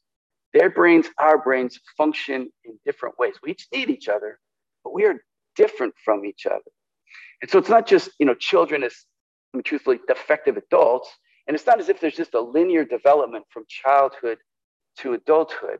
Their 0.57 0.71
brains, 0.71 1.07
our 1.19 1.37
brains, 1.37 1.79
function 1.99 2.51
in 2.65 2.79
different 2.87 3.19
ways. 3.19 3.35
We 3.43 3.51
each 3.51 3.67
need 3.75 3.91
each 3.91 4.09
other, 4.09 4.39
but 4.83 4.95
we 4.95 5.05
are 5.05 5.23
different 5.55 5.93
from 6.03 6.25
each 6.25 6.47
other. 6.47 6.71
And 7.43 7.51
so 7.51 7.59
it's 7.59 7.69
not 7.69 7.87
just, 7.87 8.09
you 8.19 8.25
know, 8.25 8.35
children 8.35 8.83
as, 8.83 8.95
I 9.53 9.59
mean, 9.59 9.65
truthfully, 9.65 10.01
defective 10.09 10.57
adults. 10.57 11.11
And 11.47 11.55
it's 11.55 11.67
not 11.67 11.79
as 11.79 11.91
if 11.91 12.01
there's 12.01 12.17
just 12.17 12.33
a 12.33 12.41
linear 12.41 12.87
development 12.87 13.45
from 13.51 13.65
childhood 13.69 14.39
to 15.01 15.13
adulthood. 15.13 15.79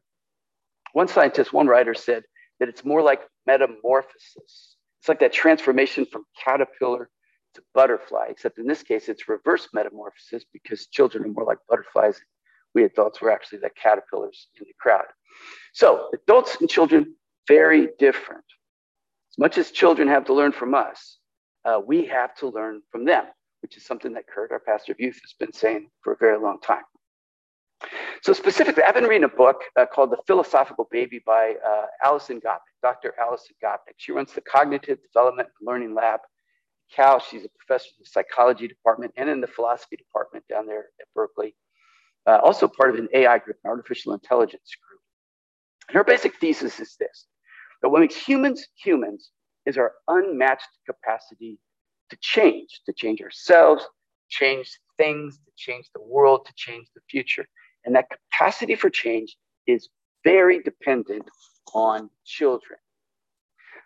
One 0.93 1.09
scientist, 1.09 1.55
one 1.55 1.69
writer 1.69 1.95
said 1.95 2.25
that 2.61 2.69
it's 2.69 2.85
more 2.85 3.01
like 3.01 3.23
metamorphosis. 3.47 4.77
It's 5.01 5.09
like 5.09 5.21
that 5.21 5.33
transformation 5.33 6.05
from 6.05 6.25
caterpillar 6.45 7.09
to 7.55 7.63
butterfly, 7.73 8.27
except 8.29 8.59
in 8.59 8.67
this 8.67 8.83
case, 8.83 9.09
it's 9.09 9.27
reverse 9.27 9.69
metamorphosis 9.73 10.45
because 10.53 10.87
children 10.89 11.25
are 11.25 11.29
more 11.29 11.47
like 11.47 11.59
butterflies. 11.67 12.21
We 12.77 12.85
adults 12.85 13.23
were 13.23 13.31
actually 13.31 13.61
the 13.61 13.71
caterpillars 13.71 14.49
in 14.61 14.67
the 14.69 14.75
crowd. 14.79 15.07
So 15.73 16.11
adults 16.13 16.59
and 16.61 16.69
children 16.69 17.15
very 17.49 17.89
different. 17.99 18.45
As 19.33 19.39
much 19.39 19.57
as 19.57 19.71
children 19.71 20.09
have 20.09 20.27
to 20.27 20.35
learn 20.35 20.53
from 20.53 20.75
us, 20.75 21.17
uh, 21.65 21.81
we 21.85 22.05
have 22.05 22.35
to 22.37 22.49
learn 22.49 22.83
from 22.93 23.07
them, 23.07 23.25
which 23.63 23.79
is 23.79 23.87
something 23.87 24.13
that 24.13 24.27
Kurt, 24.27 24.53
our 24.53 24.61
pastor 24.61 24.93
of 24.93 25.01
youth, 25.01 25.19
has 25.23 25.33
been 25.41 25.55
saying 25.55 25.89
for 26.03 26.13
a 26.13 26.17
very 26.19 26.39
long 26.39 26.61
time. 26.61 26.83
So 28.23 28.35
specifically, 28.35 28.83
I've 28.83 28.95
been 28.95 29.05
reading 29.05 29.25
a 29.25 29.29
book 29.29 29.63
uh, 29.77 29.87
called 29.87 30.11
The 30.11 30.19
Philosophical 30.27 30.87
Baby 30.91 31.23
by 31.25 31.55
uh, 31.67 31.87
Alison 32.05 32.41
Gopnik, 32.41 32.77
Dr. 32.83 33.15
Alison 33.19 33.55
Gopnik. 33.65 33.95
She 33.97 34.13
runs 34.13 34.35
the 34.35 34.43
Cognitive 34.43 34.99
Development 35.01 35.49
and 35.59 35.67
Learning 35.67 35.95
Lab. 35.95 36.21
Cal, 36.95 37.21
she's 37.21 37.47
a 37.47 37.49
professor 37.59 37.89
in 37.97 38.05
the 38.05 38.11
psychology 38.11 38.69
department 38.69 39.15
and 39.17 39.31
in 39.31 39.41
the 39.41 39.47
philosophy 39.47 39.97
department 39.97 40.45
down 40.51 40.67
there 40.67 40.91
at 41.01 41.07
Berkeley. 41.15 41.55
Uh, 42.27 42.39
also 42.43 42.67
part 42.67 42.91
of 42.91 42.97
an 42.97 43.09
AI 43.15 43.39
group, 43.39 43.57
an 43.65 43.71
artificial 43.71 44.13
intelligence 44.13 44.71
group. 44.89 45.01
And 45.89 45.97
her 45.97 46.05
basic 46.05 46.37
thesis 46.41 46.81
is 46.81 46.97
this, 46.99 47.27
that 47.83 47.89
what 47.91 48.01
makes 48.01 48.17
humans 48.17 48.67
humans 48.75 49.31
is 49.67 49.79
our 49.79 49.93
unmatched 50.09 50.69
capacity 50.87 51.59
to 52.11 52.17
change, 52.21 52.81
to 52.87 52.93
change 52.93 53.21
ourselves, 53.21 53.85
change 54.29 54.79
things, 54.97 55.39
to 55.39 55.53
change 55.57 55.89
the 55.95 56.03
world, 56.03 56.47
to 56.47 56.53
change 56.57 56.89
the 56.95 57.01
future. 57.09 57.47
And 57.85 57.95
that 57.95 58.07
capacity 58.11 58.75
for 58.75 58.91
change 58.91 59.37
is 59.67 59.89
very 60.25 60.63
dependent 60.63 61.29
on 61.75 62.11
children. 62.25 62.79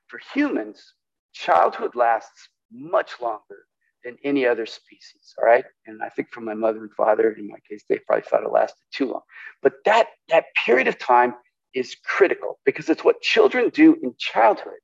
For 0.08 0.20
humans, 0.34 0.94
childhood 1.32 1.94
lasts 1.94 2.48
much 2.72 3.20
longer 3.20 3.66
than 4.04 4.16
any 4.24 4.46
other 4.46 4.66
species. 4.66 5.34
All 5.38 5.44
right. 5.44 5.64
And 5.86 6.02
I 6.02 6.08
think 6.08 6.28
for 6.30 6.40
my 6.40 6.54
mother 6.54 6.80
and 6.80 6.92
father, 6.92 7.32
in 7.32 7.48
my 7.48 7.58
case, 7.68 7.84
they 7.88 7.98
probably 7.98 8.22
thought 8.22 8.42
it 8.42 8.52
lasted 8.52 8.82
too 8.92 9.10
long. 9.12 9.22
But 9.62 9.74
that, 9.84 10.08
that 10.28 10.46
period 10.64 10.88
of 10.88 10.98
time 10.98 11.34
is 11.74 11.96
critical 12.04 12.58
because 12.64 12.88
it's 12.88 13.04
what 13.04 13.20
children 13.20 13.68
do 13.70 13.96
in 14.02 14.14
childhood 14.18 14.80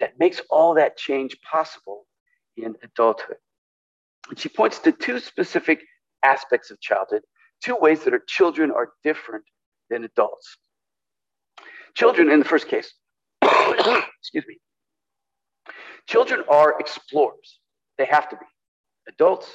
that 0.00 0.18
makes 0.18 0.40
all 0.50 0.74
that 0.74 0.96
change 0.96 1.36
possible 1.42 2.06
in 2.56 2.74
adulthood. 2.82 3.36
And 4.28 4.38
she 4.38 4.48
points 4.48 4.78
to 4.80 4.92
two 4.92 5.20
specific 5.20 5.80
aspects 6.22 6.70
of 6.70 6.80
childhood 6.80 7.22
two 7.62 7.76
ways 7.76 8.04
that 8.04 8.12
our 8.12 8.22
children 8.26 8.70
are 8.70 8.92
different 9.04 9.44
than 9.88 10.04
adults. 10.04 10.56
Children, 11.94 12.30
in 12.30 12.40
the 12.40 12.44
first 12.44 12.68
case, 12.68 12.92
excuse 13.42 14.44
me, 14.48 14.58
children 16.08 16.42
are 16.50 16.78
explorers. 16.80 17.60
They 17.98 18.06
have 18.06 18.28
to 18.30 18.36
be. 18.36 18.46
Adults, 19.08 19.48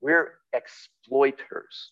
we're 0.00 0.34
exploiters. 0.52 1.90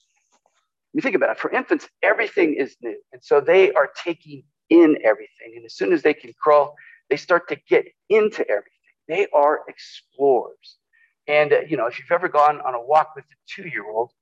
You 0.93 1.03
think 1.03 1.15
about 1.15 1.31
it. 1.31 1.39
For 1.39 1.51
infants, 1.51 1.89
everything 2.03 2.55
is 2.55 2.77
new. 2.83 2.99
And 3.13 3.23
so 3.23 3.41
they 3.41 3.73
are 3.73 3.91
taking 4.05 4.43
in 4.71 4.99
everything. 5.05 5.55
And 5.57 5.65
as 5.65 5.75
soon 5.75 5.93
as 5.93 6.03
they 6.03 6.15
can 6.15 6.33
crawl, 6.43 6.75
they 7.11 7.17
start 7.17 7.49
to 7.49 7.57
get 7.69 7.87
into 8.09 8.49
everything. 8.49 8.73
They 9.09 9.27
are 9.35 9.63
explorers. 9.69 10.79
And, 11.27 11.53
uh, 11.53 11.61
you 11.69 11.77
know, 11.77 11.87
if 11.87 11.99
you've 11.99 12.13
ever 12.13 12.29
gone 12.29 12.61
on 12.63 12.75
a 12.75 12.83
walk 12.83 13.13
with 13.17 13.25
a 13.27 13.37
two 13.49 13.69
year 13.69 13.87
old, 13.89 14.13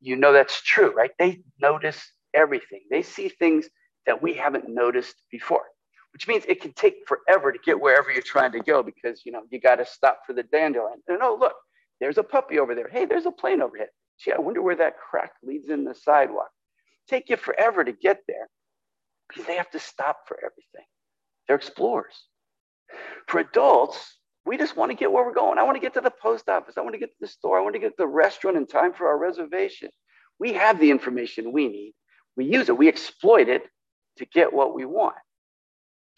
you 0.00 0.16
know 0.16 0.32
that's 0.32 0.60
true, 0.62 0.92
right? 0.92 1.12
They 1.18 1.42
notice 1.60 2.00
everything. 2.34 2.82
They 2.90 3.02
see 3.02 3.28
things 3.28 3.68
that 4.06 4.22
we 4.22 4.34
haven't 4.34 4.68
noticed 4.68 5.16
before, 5.30 5.64
which 6.12 6.28
means 6.28 6.44
it 6.46 6.60
can 6.60 6.72
take 6.72 7.06
forever 7.06 7.52
to 7.52 7.58
get 7.64 7.80
wherever 7.80 8.10
you're 8.10 8.22
trying 8.22 8.52
to 8.52 8.60
go 8.60 8.82
because 8.82 9.22
you 9.24 9.32
know 9.32 9.42
you 9.50 9.60
got 9.60 9.76
to 9.76 9.86
stop 9.86 10.20
for 10.26 10.32
the 10.32 10.42
dandelion. 10.42 11.02
And 11.08 11.18
oh, 11.22 11.36
look, 11.38 11.54
there's 12.00 12.18
a 12.18 12.22
puppy 12.22 12.58
over 12.58 12.74
there. 12.74 12.88
Hey, 12.88 13.04
there's 13.04 13.26
a 13.26 13.30
plane 13.30 13.62
overhead. 13.62 13.88
Gee, 14.18 14.32
I 14.32 14.40
wonder 14.40 14.62
where 14.62 14.76
that 14.76 14.98
crack 14.98 15.32
leads 15.42 15.68
in 15.68 15.84
the 15.84 15.94
sidewalk. 15.94 16.50
Take 17.08 17.28
you 17.30 17.36
forever 17.36 17.84
to 17.84 17.92
get 17.92 18.20
there 18.28 18.48
because 19.28 19.46
they 19.46 19.56
have 19.56 19.70
to 19.70 19.78
stop 19.78 20.20
for 20.28 20.36
everything. 20.38 20.86
They're 21.46 21.56
explorers. 21.56 22.14
For 23.26 23.40
adults, 23.40 24.18
we 24.44 24.58
just 24.58 24.76
want 24.76 24.90
to 24.90 24.96
get 24.96 25.10
where 25.10 25.24
we're 25.24 25.32
going. 25.32 25.58
I 25.58 25.62
want 25.62 25.76
to 25.76 25.80
get 25.80 25.94
to 25.94 26.00
the 26.00 26.10
post 26.10 26.48
office. 26.48 26.74
I 26.76 26.82
want 26.82 26.94
to 26.94 26.98
get 26.98 27.10
to 27.10 27.20
the 27.20 27.26
store. 27.26 27.58
I 27.58 27.62
want 27.62 27.74
to 27.74 27.80
get 27.80 27.90
to 27.90 27.94
the 27.98 28.06
restaurant 28.06 28.56
in 28.56 28.66
time 28.66 28.92
for 28.92 29.08
our 29.08 29.18
reservation. 29.18 29.88
We 30.38 30.52
have 30.54 30.80
the 30.80 30.90
information 30.90 31.52
we 31.52 31.68
need. 31.68 31.94
We 32.36 32.44
use 32.46 32.68
it. 32.68 32.76
We 32.76 32.88
exploit 32.88 33.48
it 33.48 33.62
to 34.18 34.26
get 34.26 34.52
what 34.52 34.74
we 34.74 34.84
want. 34.84 35.16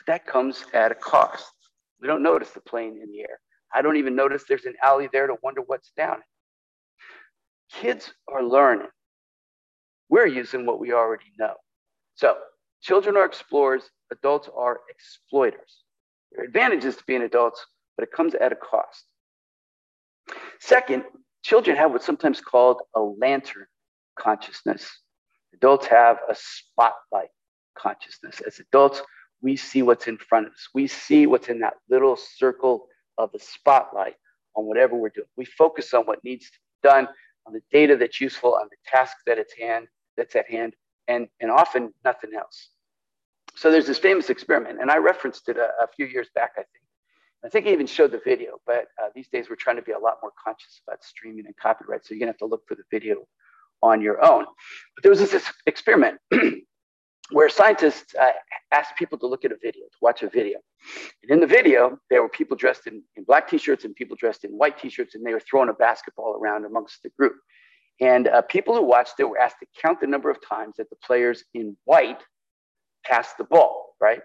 That 0.06 0.26
comes 0.26 0.64
at 0.74 0.92
a 0.92 0.94
cost. 0.94 1.52
We 2.00 2.08
don't 2.08 2.22
notice 2.22 2.50
the 2.50 2.60
plane 2.60 3.00
in 3.02 3.10
the 3.10 3.20
air. 3.20 3.40
I 3.74 3.82
don't 3.82 3.96
even 3.96 4.14
notice 4.14 4.44
there's 4.48 4.66
an 4.66 4.74
alley 4.82 5.08
there 5.12 5.26
to 5.26 5.36
wonder 5.42 5.62
what's 5.66 5.90
down 5.96 6.18
it. 6.18 6.24
Kids 7.72 8.12
are 8.28 8.42
learning. 8.42 8.88
We're 10.08 10.26
using 10.26 10.66
what 10.66 10.78
we 10.78 10.92
already 10.92 11.32
know. 11.38 11.54
So, 12.14 12.36
children 12.82 13.16
are 13.16 13.24
explorers, 13.24 13.90
adults 14.12 14.48
are 14.54 14.80
exploiters. 14.90 15.82
There 16.30 16.42
are 16.42 16.46
advantages 16.46 16.96
to 16.96 17.04
being 17.06 17.22
adults, 17.22 17.64
but 17.96 18.04
it 18.04 18.12
comes 18.12 18.34
at 18.34 18.52
a 18.52 18.56
cost. 18.56 19.04
Second, 20.60 21.04
children 21.42 21.76
have 21.76 21.90
what's 21.92 22.06
sometimes 22.06 22.40
called 22.40 22.80
a 22.94 23.00
lantern 23.00 23.66
consciousness. 24.18 24.88
Adults 25.54 25.86
have 25.86 26.18
a 26.28 26.34
spotlight 26.34 27.28
consciousness. 27.76 28.40
As 28.46 28.60
adults, 28.60 29.02
we 29.44 29.56
see 29.56 29.82
what's 29.82 30.08
in 30.08 30.16
front 30.16 30.46
of 30.46 30.54
us. 30.54 30.68
We 30.72 30.86
see 30.86 31.26
what's 31.26 31.48
in 31.48 31.58
that 31.60 31.74
little 31.90 32.16
circle 32.16 32.86
of 33.18 33.30
the 33.30 33.38
spotlight 33.38 34.14
on 34.56 34.64
whatever 34.64 34.96
we're 34.96 35.10
doing. 35.10 35.28
We 35.36 35.44
focus 35.44 35.92
on 35.92 36.04
what 36.04 36.24
needs 36.24 36.46
to 36.46 36.52
be 36.52 36.88
done, 36.88 37.08
on 37.46 37.52
the 37.52 37.60
data 37.70 37.94
that's 37.94 38.22
useful, 38.22 38.54
on 38.54 38.68
the 38.70 38.76
task 38.86 39.18
that 39.26 39.36
it's 39.36 39.52
hand 39.52 39.86
that's 40.16 40.34
at 40.34 40.48
hand, 40.50 40.74
and, 41.08 41.28
and 41.40 41.50
often 41.50 41.92
nothing 42.06 42.30
else. 42.34 42.70
So 43.54 43.70
there's 43.70 43.86
this 43.86 43.98
famous 43.98 44.30
experiment, 44.30 44.80
and 44.80 44.90
I 44.90 44.96
referenced 44.96 45.46
it 45.50 45.58
a, 45.58 45.68
a 45.82 45.88
few 45.94 46.06
years 46.06 46.28
back, 46.34 46.52
I 46.54 46.62
think. 46.62 46.84
I 47.44 47.50
think 47.50 47.66
I 47.66 47.70
even 47.70 47.86
showed 47.86 48.12
the 48.12 48.22
video, 48.24 48.52
but 48.66 48.86
uh, 48.98 49.08
these 49.14 49.28
days 49.28 49.50
we're 49.50 49.56
trying 49.56 49.76
to 49.76 49.82
be 49.82 49.92
a 49.92 49.98
lot 49.98 50.16
more 50.22 50.32
conscious 50.42 50.80
about 50.88 51.04
streaming 51.04 51.44
and 51.44 51.54
copyright. 51.58 52.06
So 52.06 52.14
you're 52.14 52.20
gonna 52.20 52.30
have 52.30 52.38
to 52.38 52.46
look 52.46 52.62
for 52.66 52.76
the 52.76 52.84
video 52.90 53.26
on 53.82 54.00
your 54.00 54.24
own. 54.24 54.46
But 54.96 55.02
there 55.02 55.10
was 55.10 55.20
this 55.20 55.52
experiment 55.66 56.18
where 57.30 57.48
scientists 57.48 58.14
uh, 58.20 58.32
asked 58.70 58.96
people 58.96 59.18
to 59.18 59.26
look 59.26 59.44
at 59.44 59.52
a 59.52 59.56
video, 59.56 59.84
to 59.84 59.98
watch 60.02 60.22
a 60.22 60.28
video. 60.28 60.58
And 61.22 61.30
in 61.30 61.40
the 61.40 61.46
video, 61.46 61.98
there 62.10 62.22
were 62.22 62.28
people 62.28 62.56
dressed 62.56 62.86
in, 62.86 63.02
in 63.16 63.24
black 63.24 63.48
t-shirts 63.48 63.84
and 63.84 63.94
people 63.94 64.16
dressed 64.16 64.44
in 64.44 64.50
white 64.50 64.78
t-shirts, 64.78 65.14
and 65.14 65.24
they 65.24 65.32
were 65.32 65.40
throwing 65.40 65.70
a 65.70 65.74
basketball 65.74 66.38
around 66.40 66.64
amongst 66.64 67.02
the 67.02 67.10
group. 67.18 67.36
And 68.00 68.28
uh, 68.28 68.42
people 68.42 68.74
who 68.74 68.82
watched 68.82 69.14
it 69.20 69.24
were 69.24 69.38
asked 69.38 69.60
to 69.60 69.66
count 69.80 70.00
the 70.00 70.06
number 70.06 70.30
of 70.30 70.38
times 70.46 70.76
that 70.76 70.90
the 70.90 70.96
players 70.96 71.44
in 71.54 71.76
white 71.84 72.20
passed 73.04 73.38
the 73.38 73.44
ball, 73.44 73.94
right? 74.00 74.20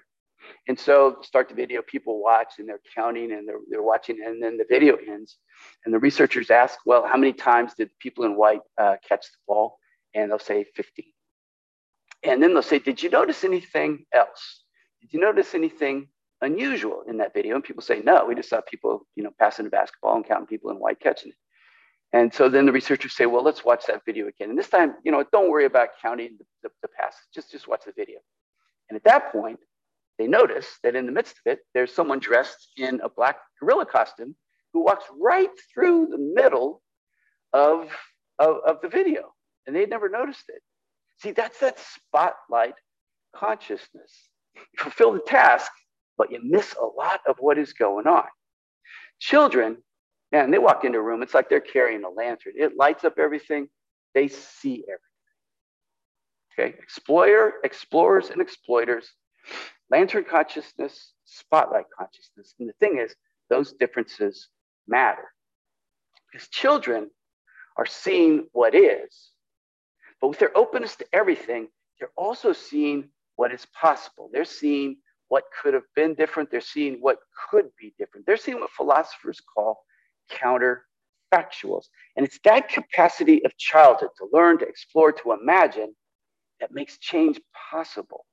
And 0.68 0.79
so 0.79 1.18
start 1.22 1.50
the 1.50 1.56
video, 1.56 1.82
people 1.82 2.22
watch 2.22 2.53
and 2.60 2.68
they're 2.68 2.79
counting 2.96 3.34
and 3.34 3.48
they're, 3.48 3.60
they're 3.70 3.84
watching 3.84 4.24
and 4.25 4.41
then 4.41 4.58
the 4.58 4.65
video 4.70 4.96
ends. 4.96 5.38
And 5.86 5.94
the 5.94 6.00
researchers 6.00 6.50
ask, 6.50 6.79
well, 6.86 7.06
how 7.06 7.18
many 7.18 7.34
times 7.34 7.74
did 7.77 7.89
people 8.00 8.24
in 8.24 8.36
white 8.36 8.62
uh, 8.77 8.96
catch 9.08 9.25
the 9.25 9.38
ball? 9.48 9.77
And 10.15 10.32
they'll 10.32 10.39
say 10.39 10.65
15. 10.75 11.06
And 12.23 12.43
then 12.43 12.53
they'll 12.53 12.63
say, 12.63 12.79
did 12.79 13.01
you 13.01 13.09
notice 13.09 13.43
anything 13.43 14.05
else? 14.13 14.63
Did 15.01 15.13
you 15.13 15.19
notice 15.19 15.55
anything 15.55 16.09
unusual 16.41 17.03
in 17.07 17.17
that 17.17 17.33
video? 17.33 17.55
And 17.55 17.63
people 17.63 17.81
say, 17.81 18.01
no, 18.03 18.25
we 18.25 18.35
just 18.35 18.49
saw 18.49 18.61
people, 18.61 19.05
you 19.15 19.23
know, 19.23 19.31
passing 19.39 19.65
a 19.65 19.69
basketball 19.69 20.15
and 20.15 20.25
counting 20.25 20.47
people 20.47 20.69
in 20.71 20.77
white 20.77 20.99
catching 20.99 21.29
it. 21.29 21.38
And 22.11 22.33
so 22.33 22.49
then 22.49 22.65
the 22.65 22.71
researchers 22.71 23.15
say, 23.15 23.27
well, 23.27 23.43
let's 23.43 23.63
watch 23.63 23.85
that 23.85 24.01
video 24.05 24.27
again. 24.27 24.49
And 24.49 24.57
this 24.57 24.69
time, 24.69 24.95
you 25.03 25.11
know, 25.11 25.23
don't 25.31 25.49
worry 25.49 25.65
about 25.65 25.89
counting 26.01 26.38
the, 26.39 26.45
the, 26.63 26.69
the 26.81 26.88
passes, 26.88 27.19
just, 27.33 27.51
just 27.51 27.67
watch 27.67 27.81
the 27.85 27.93
video. 27.95 28.19
And 28.89 28.97
at 28.97 29.03
that 29.03 29.31
point, 29.31 29.59
they 30.17 30.27
notice 30.27 30.67
that 30.83 30.95
in 30.95 31.05
the 31.05 31.11
midst 31.11 31.35
of 31.45 31.51
it, 31.51 31.59
there's 31.73 31.93
someone 31.93 32.19
dressed 32.19 32.69
in 32.77 32.99
a 33.01 33.09
black 33.09 33.38
gorilla 33.59 33.85
costume 33.85 34.35
who 34.73 34.83
walks 34.83 35.05
right 35.19 35.49
through 35.73 36.07
the 36.07 36.17
middle 36.17 36.81
of, 37.53 37.89
of, 38.39 38.57
of 38.65 38.81
the 38.81 38.89
video. 38.89 39.33
And 39.65 39.75
they'd 39.75 39.89
never 39.89 40.09
noticed 40.09 40.45
it. 40.49 40.61
See, 41.21 41.31
that's 41.31 41.59
that 41.59 41.79
spotlight 41.79 42.75
consciousness. 43.35 44.11
You 44.55 44.61
fulfill 44.77 45.13
the 45.13 45.19
task, 45.19 45.71
but 46.17 46.31
you 46.31 46.39
miss 46.43 46.75
a 46.81 46.85
lot 46.85 47.21
of 47.27 47.38
what 47.39 47.57
is 47.57 47.73
going 47.73 48.07
on. 48.07 48.25
Children, 49.19 49.77
man, 50.31 50.51
they 50.51 50.57
walk 50.57 50.85
into 50.85 50.99
a 50.99 51.01
room, 51.01 51.21
it's 51.21 51.33
like 51.33 51.49
they're 51.49 51.59
carrying 51.59 52.03
a 52.03 52.09
lantern. 52.09 52.53
It 52.55 52.77
lights 52.77 53.03
up 53.03 53.19
everything, 53.19 53.67
they 54.13 54.27
see 54.27 54.83
everything. 54.88 55.05
Okay, 56.57 56.77
explorer, 56.79 57.53
explorers, 57.63 58.29
and 58.29 58.41
exploiters 58.41 59.11
lantern 59.89 60.23
consciousness, 60.23 61.13
spotlight 61.25 61.85
consciousness. 61.97 62.53
And 62.59 62.69
the 62.69 62.73
thing 62.79 62.99
is, 62.99 63.15
those 63.49 63.73
differences 63.73 64.49
matter 64.88 65.33
because 66.31 66.47
children 66.49 67.09
are 67.77 67.85
seeing 67.85 68.47
what 68.51 68.75
is, 68.75 69.31
but 70.21 70.29
with 70.29 70.39
their 70.39 70.55
openness 70.57 70.95
to 70.97 71.05
everything, 71.13 71.67
they're 71.99 72.11
also 72.15 72.53
seeing 72.53 73.09
what 73.35 73.53
is 73.53 73.65
possible. 73.67 74.29
They're 74.31 74.45
seeing 74.45 74.97
what 75.29 75.43
could 75.61 75.73
have 75.73 75.83
been 75.95 76.15
different. 76.15 76.51
They're 76.51 76.61
seeing 76.61 76.97
what 76.99 77.19
could 77.49 77.69
be 77.79 77.93
different. 77.97 78.25
They're 78.25 78.38
seeing 78.38 78.59
what 78.59 78.71
philosophers 78.71 79.39
call 79.41 79.83
counterfactuals. 80.31 81.85
And 82.15 82.25
it's 82.25 82.39
that 82.43 82.69
capacity 82.69 83.45
of 83.45 83.55
childhood 83.57 84.09
to 84.17 84.27
learn, 84.33 84.57
to 84.59 84.67
explore, 84.67 85.11
to 85.11 85.33
imagine 85.33 85.95
that 86.59 86.73
makes 86.73 86.97
change 86.97 87.39
possible. 87.71 88.25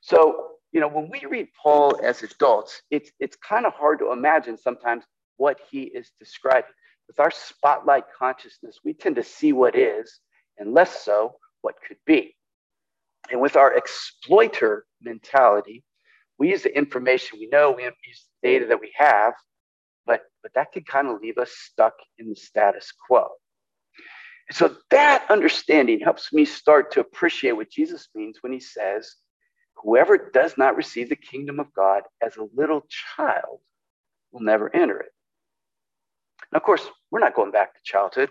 So 0.00 0.54
you 0.74 0.80
know, 0.80 0.88
when 0.88 1.08
we 1.08 1.24
read 1.30 1.46
Paul 1.62 2.00
as 2.02 2.24
adults, 2.24 2.82
it's, 2.90 3.12
it's 3.20 3.36
kind 3.36 3.64
of 3.64 3.74
hard 3.74 4.00
to 4.00 4.10
imagine 4.10 4.58
sometimes 4.58 5.04
what 5.36 5.60
he 5.70 5.84
is 5.84 6.10
describing. 6.18 6.72
With 7.06 7.20
our 7.20 7.30
spotlight 7.30 8.04
consciousness, 8.18 8.80
we 8.84 8.92
tend 8.92 9.14
to 9.16 9.22
see 9.22 9.52
what 9.52 9.76
is 9.76 10.18
and 10.58 10.72
less 10.72 11.04
so 11.04 11.36
what 11.62 11.76
could 11.86 11.98
be. 12.06 12.34
And 13.30 13.40
with 13.40 13.56
our 13.56 13.74
exploiter 13.74 14.86
mentality, 15.00 15.82
we 16.38 16.50
use 16.50 16.62
the 16.62 16.76
information 16.76 17.38
we 17.38 17.46
know, 17.46 17.70
we 17.70 17.84
use 17.84 18.26
the 18.42 18.48
data 18.48 18.66
that 18.66 18.80
we 18.80 18.92
have, 18.96 19.32
but, 20.06 20.22
but 20.42 20.52
that 20.54 20.72
can 20.72 20.84
kind 20.84 21.08
of 21.08 21.20
leave 21.20 21.38
us 21.38 21.50
stuck 21.52 21.94
in 22.18 22.28
the 22.28 22.36
status 22.36 22.92
quo. 23.06 23.28
And 24.48 24.56
so 24.56 24.76
that 24.90 25.24
understanding 25.30 26.00
helps 26.00 26.32
me 26.32 26.44
start 26.44 26.92
to 26.92 27.00
appreciate 27.00 27.52
what 27.52 27.70
Jesus 27.70 28.08
means 28.14 28.38
when 28.42 28.52
he 28.52 28.60
says, 28.60 29.14
Whoever 29.76 30.30
does 30.32 30.56
not 30.56 30.76
receive 30.76 31.08
the 31.08 31.16
kingdom 31.16 31.60
of 31.60 31.72
God 31.74 32.02
as 32.22 32.36
a 32.36 32.48
little 32.54 32.86
child 33.16 33.60
will 34.32 34.40
never 34.40 34.74
enter 34.74 34.98
it. 34.98 35.12
Now, 36.52 36.58
of 36.58 36.62
course, 36.62 36.86
we're 37.10 37.20
not 37.20 37.34
going 37.34 37.50
back 37.50 37.74
to 37.74 37.80
childhood, 37.84 38.30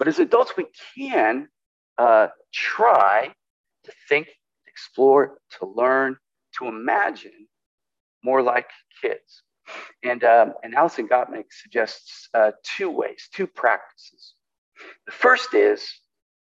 but 0.00 0.08
as 0.08 0.18
adults, 0.18 0.54
we 0.56 0.64
can 0.96 1.46
uh, 1.98 2.28
try 2.54 3.30
to 3.84 3.92
think, 4.08 4.28
explore, 4.66 5.36
to 5.58 5.66
learn, 5.66 6.16
to 6.58 6.68
imagine 6.68 7.46
more 8.24 8.40
like 8.40 8.66
kids. 9.02 9.42
And, 10.02 10.24
um, 10.24 10.54
and 10.62 10.74
Alison 10.74 11.06
Gopnik 11.06 11.44
suggests 11.50 12.30
uh, 12.32 12.52
two 12.64 12.90
ways, 12.90 13.28
two 13.34 13.46
practices. 13.46 14.36
The 15.04 15.12
first 15.12 15.52
is 15.52 15.86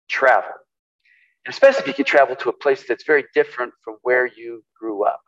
travel, 0.10 0.52
and 1.46 1.54
especially 1.54 1.84
if 1.84 1.88
you 1.88 1.94
can 1.94 2.04
travel 2.04 2.36
to 2.36 2.50
a 2.50 2.54
place 2.54 2.84
that's 2.86 3.06
very 3.06 3.24
different 3.34 3.72
from 3.82 3.96
where 4.02 4.26
you 4.26 4.66
grew 4.78 5.06
up. 5.06 5.22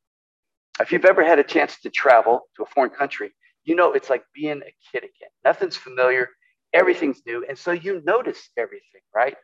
If 0.81 0.91
you've 0.91 1.05
ever 1.05 1.23
had 1.23 1.39
a 1.39 1.43
chance 1.45 1.79
to 1.79 1.89
travel 1.89 2.41
to 2.57 2.63
a 2.63 2.65
foreign 2.65 2.91
country, 2.91 3.31
you 3.63 3.73
know 3.73 3.93
it's 3.93 4.09
like 4.09 4.25
being 4.35 4.61
a 4.61 4.73
kid 4.91 5.05
again. 5.05 5.29
Nothing's 5.45 5.77
familiar, 5.77 6.27
everything's 6.73 7.21
new. 7.25 7.45
And 7.47 7.57
so 7.57 7.71
you 7.71 8.01
notice 8.05 8.49
everything, 8.57 9.01
right? 9.15 9.35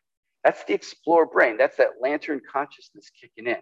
That's 0.44 0.64
the 0.66 0.74
explore 0.74 1.26
brain. 1.26 1.58
That's 1.58 1.78
that 1.78 2.02
lantern 2.02 2.42
consciousness 2.52 3.10
kicking 3.20 3.48
in. 3.48 3.62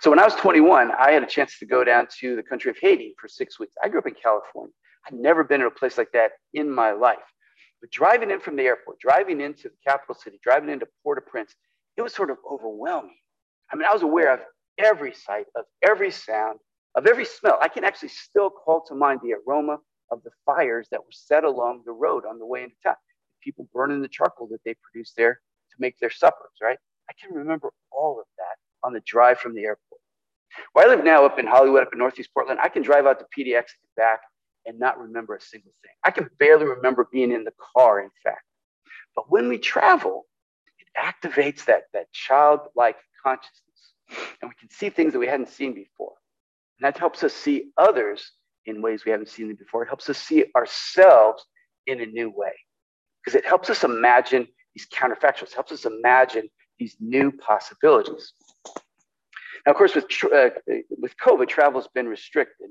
So 0.00 0.10
when 0.10 0.18
I 0.18 0.24
was 0.24 0.34
21, 0.34 0.92
I 0.92 1.12
had 1.12 1.22
a 1.22 1.26
chance 1.26 1.58
to 1.58 1.66
go 1.66 1.82
down 1.82 2.06
to 2.20 2.36
the 2.36 2.42
country 2.42 2.70
of 2.70 2.76
Haiti 2.80 3.14
for 3.20 3.28
six 3.28 3.58
weeks. 3.58 3.74
I 3.82 3.88
grew 3.88 3.98
up 3.98 4.06
in 4.06 4.14
California. 4.14 4.72
I'd 5.06 5.14
never 5.14 5.44
been 5.44 5.60
in 5.60 5.66
a 5.66 5.70
place 5.70 5.98
like 5.98 6.12
that 6.12 6.32
in 6.54 6.70
my 6.70 6.92
life. 6.92 7.18
But 7.80 7.90
driving 7.90 8.30
in 8.30 8.40
from 8.40 8.56
the 8.56 8.62
airport, 8.62 8.98
driving 8.98 9.40
into 9.40 9.68
the 9.68 9.76
capital 9.86 10.14
city, 10.14 10.38
driving 10.42 10.70
into 10.70 10.86
Port-au-Prince, 11.02 11.54
it 11.96 12.02
was 12.02 12.14
sort 12.14 12.30
of 12.30 12.38
overwhelming. 12.50 13.16
I 13.70 13.76
mean, 13.76 13.86
I 13.88 13.92
was 13.92 14.02
aware 14.02 14.32
of 14.32 14.40
every 14.78 15.14
sight, 15.14 15.46
of 15.56 15.64
every 15.82 16.10
sound, 16.10 16.58
of 16.94 17.06
every 17.06 17.24
smell. 17.24 17.58
I 17.60 17.68
can 17.68 17.84
actually 17.84 18.08
still 18.08 18.50
call 18.50 18.82
to 18.86 18.94
mind 18.94 19.20
the 19.22 19.34
aroma 19.34 19.78
of 20.10 20.22
the 20.22 20.30
fires 20.44 20.88
that 20.90 21.00
were 21.00 21.12
set 21.12 21.44
along 21.44 21.82
the 21.84 21.92
road 21.92 22.24
on 22.28 22.38
the 22.38 22.46
way 22.46 22.62
into 22.62 22.76
town. 22.82 22.94
People 23.42 23.68
burning 23.72 24.02
the 24.02 24.08
charcoal 24.08 24.48
that 24.48 24.60
they 24.64 24.74
produced 24.74 25.16
there 25.16 25.34
to 25.70 25.76
make 25.78 25.98
their 25.98 26.10
suppers, 26.10 26.52
right? 26.62 26.78
I 27.08 27.12
can 27.20 27.34
remember 27.34 27.70
all 27.92 28.18
of 28.20 28.26
that 28.38 28.86
on 28.86 28.92
the 28.92 29.00
drive 29.06 29.38
from 29.38 29.54
the 29.54 29.62
airport. 29.62 30.00
Where 30.72 30.86
I 30.86 30.88
live 30.88 31.04
now 31.04 31.24
up 31.24 31.38
in 31.38 31.46
Hollywood, 31.46 31.82
up 31.82 31.92
in 31.92 31.98
Northeast 31.98 32.30
Portland, 32.32 32.60
I 32.62 32.68
can 32.68 32.82
drive 32.82 33.06
out 33.06 33.18
to 33.18 33.26
PDX 33.36 33.56
and 33.56 33.94
back 33.96 34.20
and 34.64 34.78
not 34.78 34.98
remember 34.98 35.36
a 35.36 35.40
single 35.40 35.72
thing. 35.82 35.92
I 36.04 36.10
can 36.10 36.28
barely 36.38 36.66
remember 36.66 37.08
being 37.10 37.30
in 37.30 37.44
the 37.44 37.52
car, 37.74 38.00
in 38.00 38.10
fact. 38.22 38.42
But 39.14 39.30
when 39.30 39.48
we 39.48 39.58
travel, 39.58 40.26
it 40.78 40.86
activates 40.98 41.64
that, 41.66 41.84
that 41.94 42.12
childlike 42.12 42.96
consciousness. 43.22 43.62
And 44.40 44.50
we 44.50 44.54
can 44.58 44.70
see 44.70 44.90
things 44.90 45.12
that 45.12 45.18
we 45.18 45.26
hadn't 45.26 45.48
seen 45.48 45.74
before. 45.74 46.14
And 46.78 46.86
that 46.86 46.98
helps 46.98 47.22
us 47.24 47.32
see 47.32 47.70
others 47.76 48.32
in 48.66 48.82
ways 48.82 49.04
we 49.04 49.12
haven't 49.12 49.28
seen 49.28 49.48
them 49.48 49.56
before. 49.56 49.82
It 49.82 49.88
helps 49.88 50.08
us 50.10 50.18
see 50.18 50.44
ourselves 50.54 51.44
in 51.86 52.00
a 52.00 52.06
new 52.06 52.30
way 52.30 52.52
because 53.24 53.36
it 53.36 53.46
helps 53.46 53.70
us 53.70 53.84
imagine 53.84 54.46
these 54.74 54.86
counterfactuals, 54.88 55.52
helps 55.52 55.72
us 55.72 55.84
imagine 55.84 56.48
these 56.78 56.96
new 57.00 57.32
possibilities. 57.32 58.32
Now, 59.64 59.72
of 59.72 59.76
course, 59.76 59.94
with, 59.94 60.04
uh, 60.32 60.50
with 60.90 61.16
COVID, 61.16 61.48
travel 61.48 61.80
has 61.80 61.88
been 61.88 62.06
restricted, 62.06 62.68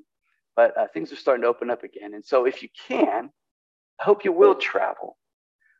but 0.56 0.78
uh, 0.78 0.88
things 0.94 1.12
are 1.12 1.18
starting 1.18 1.42
to 1.42 1.48
open 1.50 1.70
up 1.70 1.84
again. 1.84 2.14
And 2.14 2.24
so, 2.24 2.46
if 2.46 2.64
you 2.64 2.70
can, 2.88 3.30
I 4.00 4.04
hope 4.04 4.24
you 4.24 4.32
will 4.32 4.56
travel, 4.56 5.18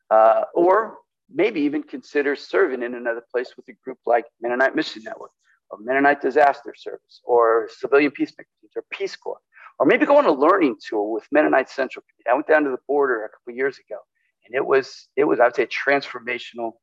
uh, 0.10 0.44
or 0.54 0.98
maybe 1.34 1.62
even 1.62 1.84
consider 1.84 2.36
serving 2.36 2.84
in 2.84 2.96
another 2.96 3.24
place 3.32 3.54
with 3.56 3.68
a 3.70 3.74
group 3.84 4.00
like 4.06 4.26
Mennonite 4.42 4.76
Mission 4.76 5.04
Network, 5.04 5.32
or 5.70 5.80
Mennonite 5.80 6.22
Disaster 6.22 6.74
Service, 6.76 7.22
or 7.24 7.70
Civilian 7.78 8.12
Peacemaker 8.12 8.50
Teams, 8.62 8.74
or 8.76 8.84
Peace 8.92 9.16
Corps, 9.16 9.40
or 9.80 9.86
maybe 9.86 10.06
go 10.06 10.18
on 10.18 10.26
a 10.26 10.32
learning 10.32 10.78
tour 10.88 11.12
with 11.12 11.26
Mennonite 11.32 11.70
Central 11.70 12.04
I 12.30 12.34
went 12.34 12.48
down 12.48 12.64
to 12.64 12.70
the 12.70 12.78
border 12.88 13.26
a 13.26 13.30
couple 13.30 13.54
years 13.54 13.78
ago, 13.78 14.00
and 14.46 14.56
it 14.56 14.66
was 14.66 15.08
it 15.16 15.26
was 15.26 15.40
I 15.40 15.46
would 15.46 15.56
say 15.56 15.64
a 15.64 15.68
transformational 15.68 16.74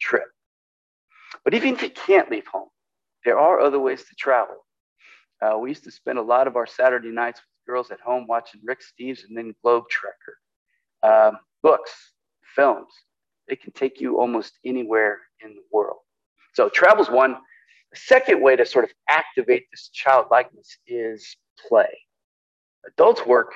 trip. 0.00 0.28
But 1.44 1.54
even 1.54 1.74
if 1.74 1.82
you 1.82 1.90
can't 1.90 2.30
leave 2.30 2.46
home, 2.46 2.68
there 3.24 3.38
are 3.38 3.60
other 3.60 3.80
ways 3.80 4.04
to 4.04 4.14
travel. 4.16 4.56
Uh, 5.40 5.58
we 5.58 5.70
used 5.70 5.84
to 5.84 5.90
spend 5.90 6.18
a 6.18 6.22
lot 6.22 6.46
of 6.46 6.56
our 6.56 6.66
Saturday 6.66 7.10
nights 7.10 7.40
with 7.40 7.66
girls 7.66 7.90
at 7.90 8.00
home 8.00 8.26
watching 8.28 8.60
Rick 8.64 8.80
Steves 8.80 9.24
and 9.28 9.36
then 9.36 9.54
Globe 9.62 9.84
Trekker. 9.90 11.28
Um, 11.28 11.38
books, 11.62 12.12
films, 12.54 12.92
they 13.48 13.56
can 13.56 13.72
take 13.72 14.00
you 14.00 14.20
almost 14.20 14.58
anywhere 14.64 15.18
in 15.44 15.50
the 15.54 15.62
world. 15.72 15.98
So 16.54 16.68
travel's 16.68 17.10
one. 17.10 17.36
The 17.92 17.98
second 17.98 18.40
way 18.40 18.56
to 18.56 18.64
sort 18.64 18.84
of 18.84 18.90
activate 19.08 19.64
this 19.70 19.90
childlikeness 19.92 20.78
is 20.86 21.36
play. 21.68 21.88
Adults 22.86 23.24
work, 23.26 23.54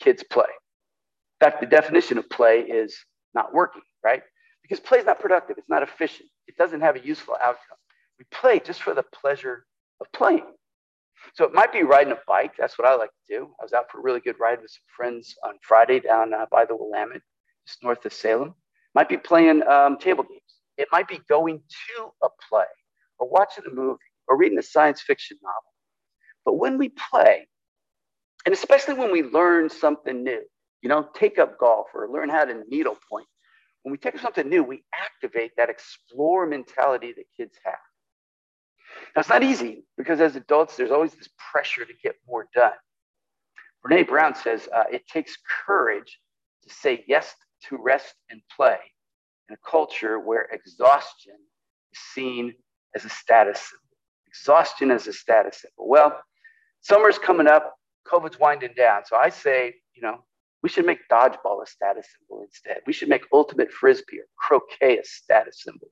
kids 0.00 0.24
play. 0.30 0.44
In 1.40 1.50
fact, 1.50 1.60
the 1.60 1.66
definition 1.66 2.18
of 2.18 2.28
play 2.30 2.60
is 2.60 2.96
not 3.34 3.52
working, 3.52 3.82
right? 4.02 4.22
Because 4.62 4.80
play 4.80 4.98
is 4.98 5.06
not 5.06 5.20
productive, 5.20 5.58
it's 5.58 5.68
not 5.68 5.82
efficient, 5.82 6.28
it 6.48 6.56
doesn't 6.56 6.80
have 6.80 6.96
a 6.96 7.00
useful 7.00 7.36
outcome. 7.42 7.78
We 8.18 8.24
play 8.32 8.60
just 8.60 8.82
for 8.82 8.94
the 8.94 9.02
pleasure 9.02 9.66
of 10.00 10.10
playing. 10.12 10.46
So 11.34 11.44
it 11.44 11.52
might 11.52 11.72
be 11.72 11.82
riding 11.82 12.12
a 12.12 12.18
bike. 12.26 12.52
That's 12.58 12.78
what 12.78 12.88
I 12.88 12.94
like 12.94 13.10
to 13.10 13.36
do. 13.36 13.48
I 13.60 13.64
was 13.64 13.72
out 13.72 13.90
for 13.90 13.98
a 13.98 14.02
really 14.02 14.20
good 14.20 14.38
ride 14.40 14.60
with 14.62 14.70
some 14.70 14.84
friends 14.96 15.34
on 15.44 15.54
Friday 15.62 16.00
down 16.00 16.32
uh, 16.32 16.46
by 16.50 16.64
the 16.64 16.76
Willamette, 16.76 17.22
just 17.66 17.82
north 17.82 18.04
of 18.04 18.12
Salem. 18.12 18.54
Might 18.94 19.08
be 19.08 19.16
playing 19.16 19.62
um, 19.68 19.98
table 19.98 20.24
games. 20.24 20.40
It 20.78 20.88
might 20.92 21.08
be 21.08 21.20
going 21.28 21.58
to 21.58 22.10
a 22.22 22.28
play 22.48 22.64
or 23.18 23.28
watching 23.28 23.64
a 23.70 23.74
movie 23.74 23.98
or 24.28 24.36
reading 24.38 24.58
a 24.58 24.62
science 24.62 25.02
fiction 25.02 25.38
novel. 25.42 25.72
But 26.44 26.54
when 26.54 26.78
we 26.78 26.90
play, 26.90 27.46
and 28.46 28.54
especially 28.54 28.94
when 28.94 29.10
we 29.10 29.24
learn 29.24 29.68
something 29.68 30.22
new, 30.22 30.40
you 30.80 30.88
know, 30.88 31.08
take 31.14 31.38
up 31.38 31.58
golf 31.58 31.88
or 31.92 32.08
learn 32.08 32.28
how 32.30 32.44
to 32.44 32.62
needlepoint. 32.68 33.26
When 33.82 33.90
we 33.90 33.98
take 33.98 34.14
up 34.14 34.20
something 34.20 34.48
new, 34.48 34.62
we 34.62 34.84
activate 34.94 35.50
that 35.56 35.68
explore 35.68 36.46
mentality 36.46 37.12
that 37.16 37.24
kids 37.36 37.56
have. 37.64 37.74
Now, 39.14 39.20
it's 39.20 39.28
not 39.28 39.42
easy 39.42 39.84
because 39.98 40.20
as 40.20 40.36
adults, 40.36 40.76
there's 40.76 40.92
always 40.92 41.12
this 41.14 41.28
pressure 41.52 41.84
to 41.84 41.92
get 42.02 42.14
more 42.26 42.46
done. 42.54 42.72
Brene 43.84 44.06
Brown 44.06 44.34
says 44.34 44.68
uh, 44.74 44.84
it 44.90 45.06
takes 45.08 45.36
courage 45.66 46.18
to 46.62 46.72
say 46.72 47.04
yes 47.06 47.34
to 47.68 47.76
rest 47.76 48.14
and 48.30 48.40
play 48.54 48.78
in 49.48 49.54
a 49.54 49.70
culture 49.70 50.18
where 50.20 50.48
exhaustion 50.52 51.34
is 51.92 51.98
seen 52.14 52.54
as 52.94 53.04
a 53.04 53.08
status 53.08 53.58
symbol. 53.58 53.82
Exhaustion 54.28 54.90
as 54.90 55.06
a 55.06 55.12
status 55.12 55.62
symbol. 55.62 55.88
Well, 55.88 56.20
summer's 56.80 57.18
coming 57.18 57.46
up, 57.46 57.74
COVID's 58.10 58.38
winding 58.38 58.74
down. 58.76 59.02
So 59.04 59.16
I 59.16 59.28
say, 59.28 59.74
you 59.94 60.02
know, 60.02 60.24
we 60.62 60.68
should 60.68 60.86
make 60.86 61.08
dodgeball 61.10 61.62
a 61.62 61.66
status 61.66 62.06
symbol 62.18 62.42
instead. 62.42 62.78
We 62.86 62.92
should 62.92 63.08
make 63.08 63.22
ultimate 63.32 63.70
frisbee 63.70 64.20
or 64.20 64.26
croquet 64.36 64.98
a 64.98 65.04
status 65.04 65.62
symbol. 65.62 65.88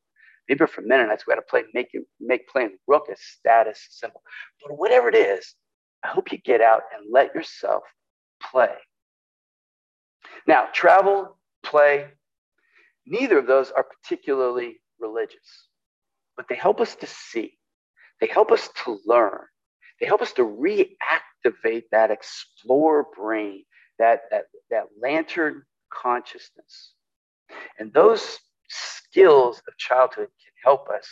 Maybe 0.48 0.66
for 0.66 0.82
Mennonites, 0.82 1.26
we 1.26 1.32
got 1.34 1.40
to 1.40 1.46
play 1.48 1.64
make 1.72 1.88
make 2.20 2.48
playing 2.48 2.76
rook 2.86 3.08
a 3.10 3.16
status 3.16 3.86
symbol. 3.90 4.22
But 4.62 4.76
whatever 4.78 5.08
it 5.08 5.14
is, 5.14 5.54
I 6.02 6.08
hope 6.08 6.32
you 6.32 6.38
get 6.38 6.60
out 6.60 6.82
and 6.94 7.10
let 7.10 7.34
yourself 7.34 7.82
play. 8.42 8.74
Now, 10.46 10.68
travel, 10.72 11.38
play, 11.62 12.08
neither 13.06 13.38
of 13.38 13.46
those 13.46 13.70
are 13.70 13.84
particularly 13.84 14.80
religious, 15.00 15.68
but 16.36 16.46
they 16.48 16.56
help 16.56 16.80
us 16.80 16.94
to 16.96 17.06
see. 17.06 17.56
They 18.20 18.26
help 18.26 18.52
us 18.52 18.68
to 18.84 18.98
learn. 19.06 19.40
They 20.00 20.06
help 20.06 20.22
us 20.22 20.32
to 20.34 20.44
reactivate 21.44 21.84
that 21.90 22.10
explore 22.10 23.06
brain, 23.16 23.64
that, 23.98 24.22
that, 24.30 24.44
that 24.70 24.84
lantern 25.00 25.62
consciousness. 25.92 26.94
And 27.78 27.92
those 27.92 28.38
skills 28.68 29.62
of 29.68 29.76
childhood 29.78 30.28
can 30.42 30.52
help 30.62 30.88
us 30.88 31.06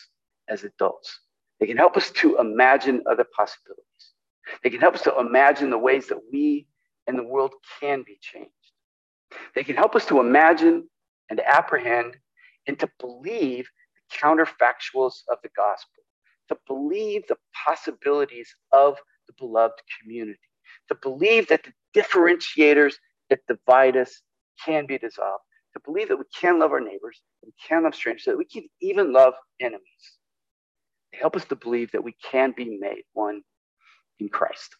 as 0.48 0.64
adults. 0.64 1.20
They 1.60 1.66
can 1.66 1.76
help 1.76 1.96
us 1.96 2.10
to 2.12 2.38
imagine 2.38 3.02
other 3.08 3.26
possibilities. 3.36 3.84
They 4.64 4.70
can 4.70 4.80
help 4.80 4.94
us 4.94 5.02
to 5.02 5.18
imagine 5.18 5.70
the 5.70 5.78
ways 5.78 6.08
that 6.08 6.18
we 6.32 6.66
and 7.06 7.18
the 7.18 7.24
world 7.24 7.52
can 7.80 8.02
be 8.02 8.18
changed. 8.20 8.50
They 9.54 9.64
can 9.64 9.76
help 9.76 9.94
us 9.94 10.06
to 10.06 10.20
imagine 10.20 10.88
and 11.30 11.40
apprehend 11.40 12.16
and 12.66 12.78
to 12.80 12.88
believe 12.98 13.68
the 14.10 14.18
counterfactuals 14.18 15.22
of 15.30 15.38
the 15.42 15.48
gospel 15.56 16.02
to 16.52 16.58
believe 16.66 17.26
the 17.28 17.36
possibilities 17.64 18.54
of 18.72 18.98
the 19.38 19.46
beloved 19.46 19.80
community, 20.02 20.38
to 20.88 20.96
believe 21.02 21.48
that 21.48 21.64
the 21.64 21.72
differentiators 22.00 22.94
that 23.30 23.40
divide 23.48 23.96
us 23.96 24.22
can 24.64 24.86
be 24.86 24.98
dissolved, 24.98 25.44
to 25.74 25.80
believe 25.84 26.08
that 26.08 26.18
we 26.18 26.24
can 26.38 26.58
love 26.60 26.72
our 26.72 26.80
neighbors, 26.80 27.22
we 27.44 27.52
can 27.68 27.84
love 27.84 27.94
strangers, 27.94 28.24
that 28.26 28.38
we 28.38 28.46
can 28.46 28.64
even 28.82 29.12
love 29.12 29.34
enemies. 29.60 29.82
Help 31.14 31.36
us 31.36 31.44
to 31.46 31.56
believe 31.56 31.92
that 31.92 32.04
we 32.04 32.14
can 32.30 32.54
be 32.56 32.78
made 32.80 33.02
one 33.14 33.42
in 34.20 34.28
Christ. 34.28 34.76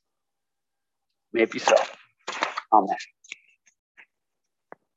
May 1.33 1.43
it 1.43 1.53
be 1.53 1.59
so. 1.61 1.75
Amen. 2.73 2.97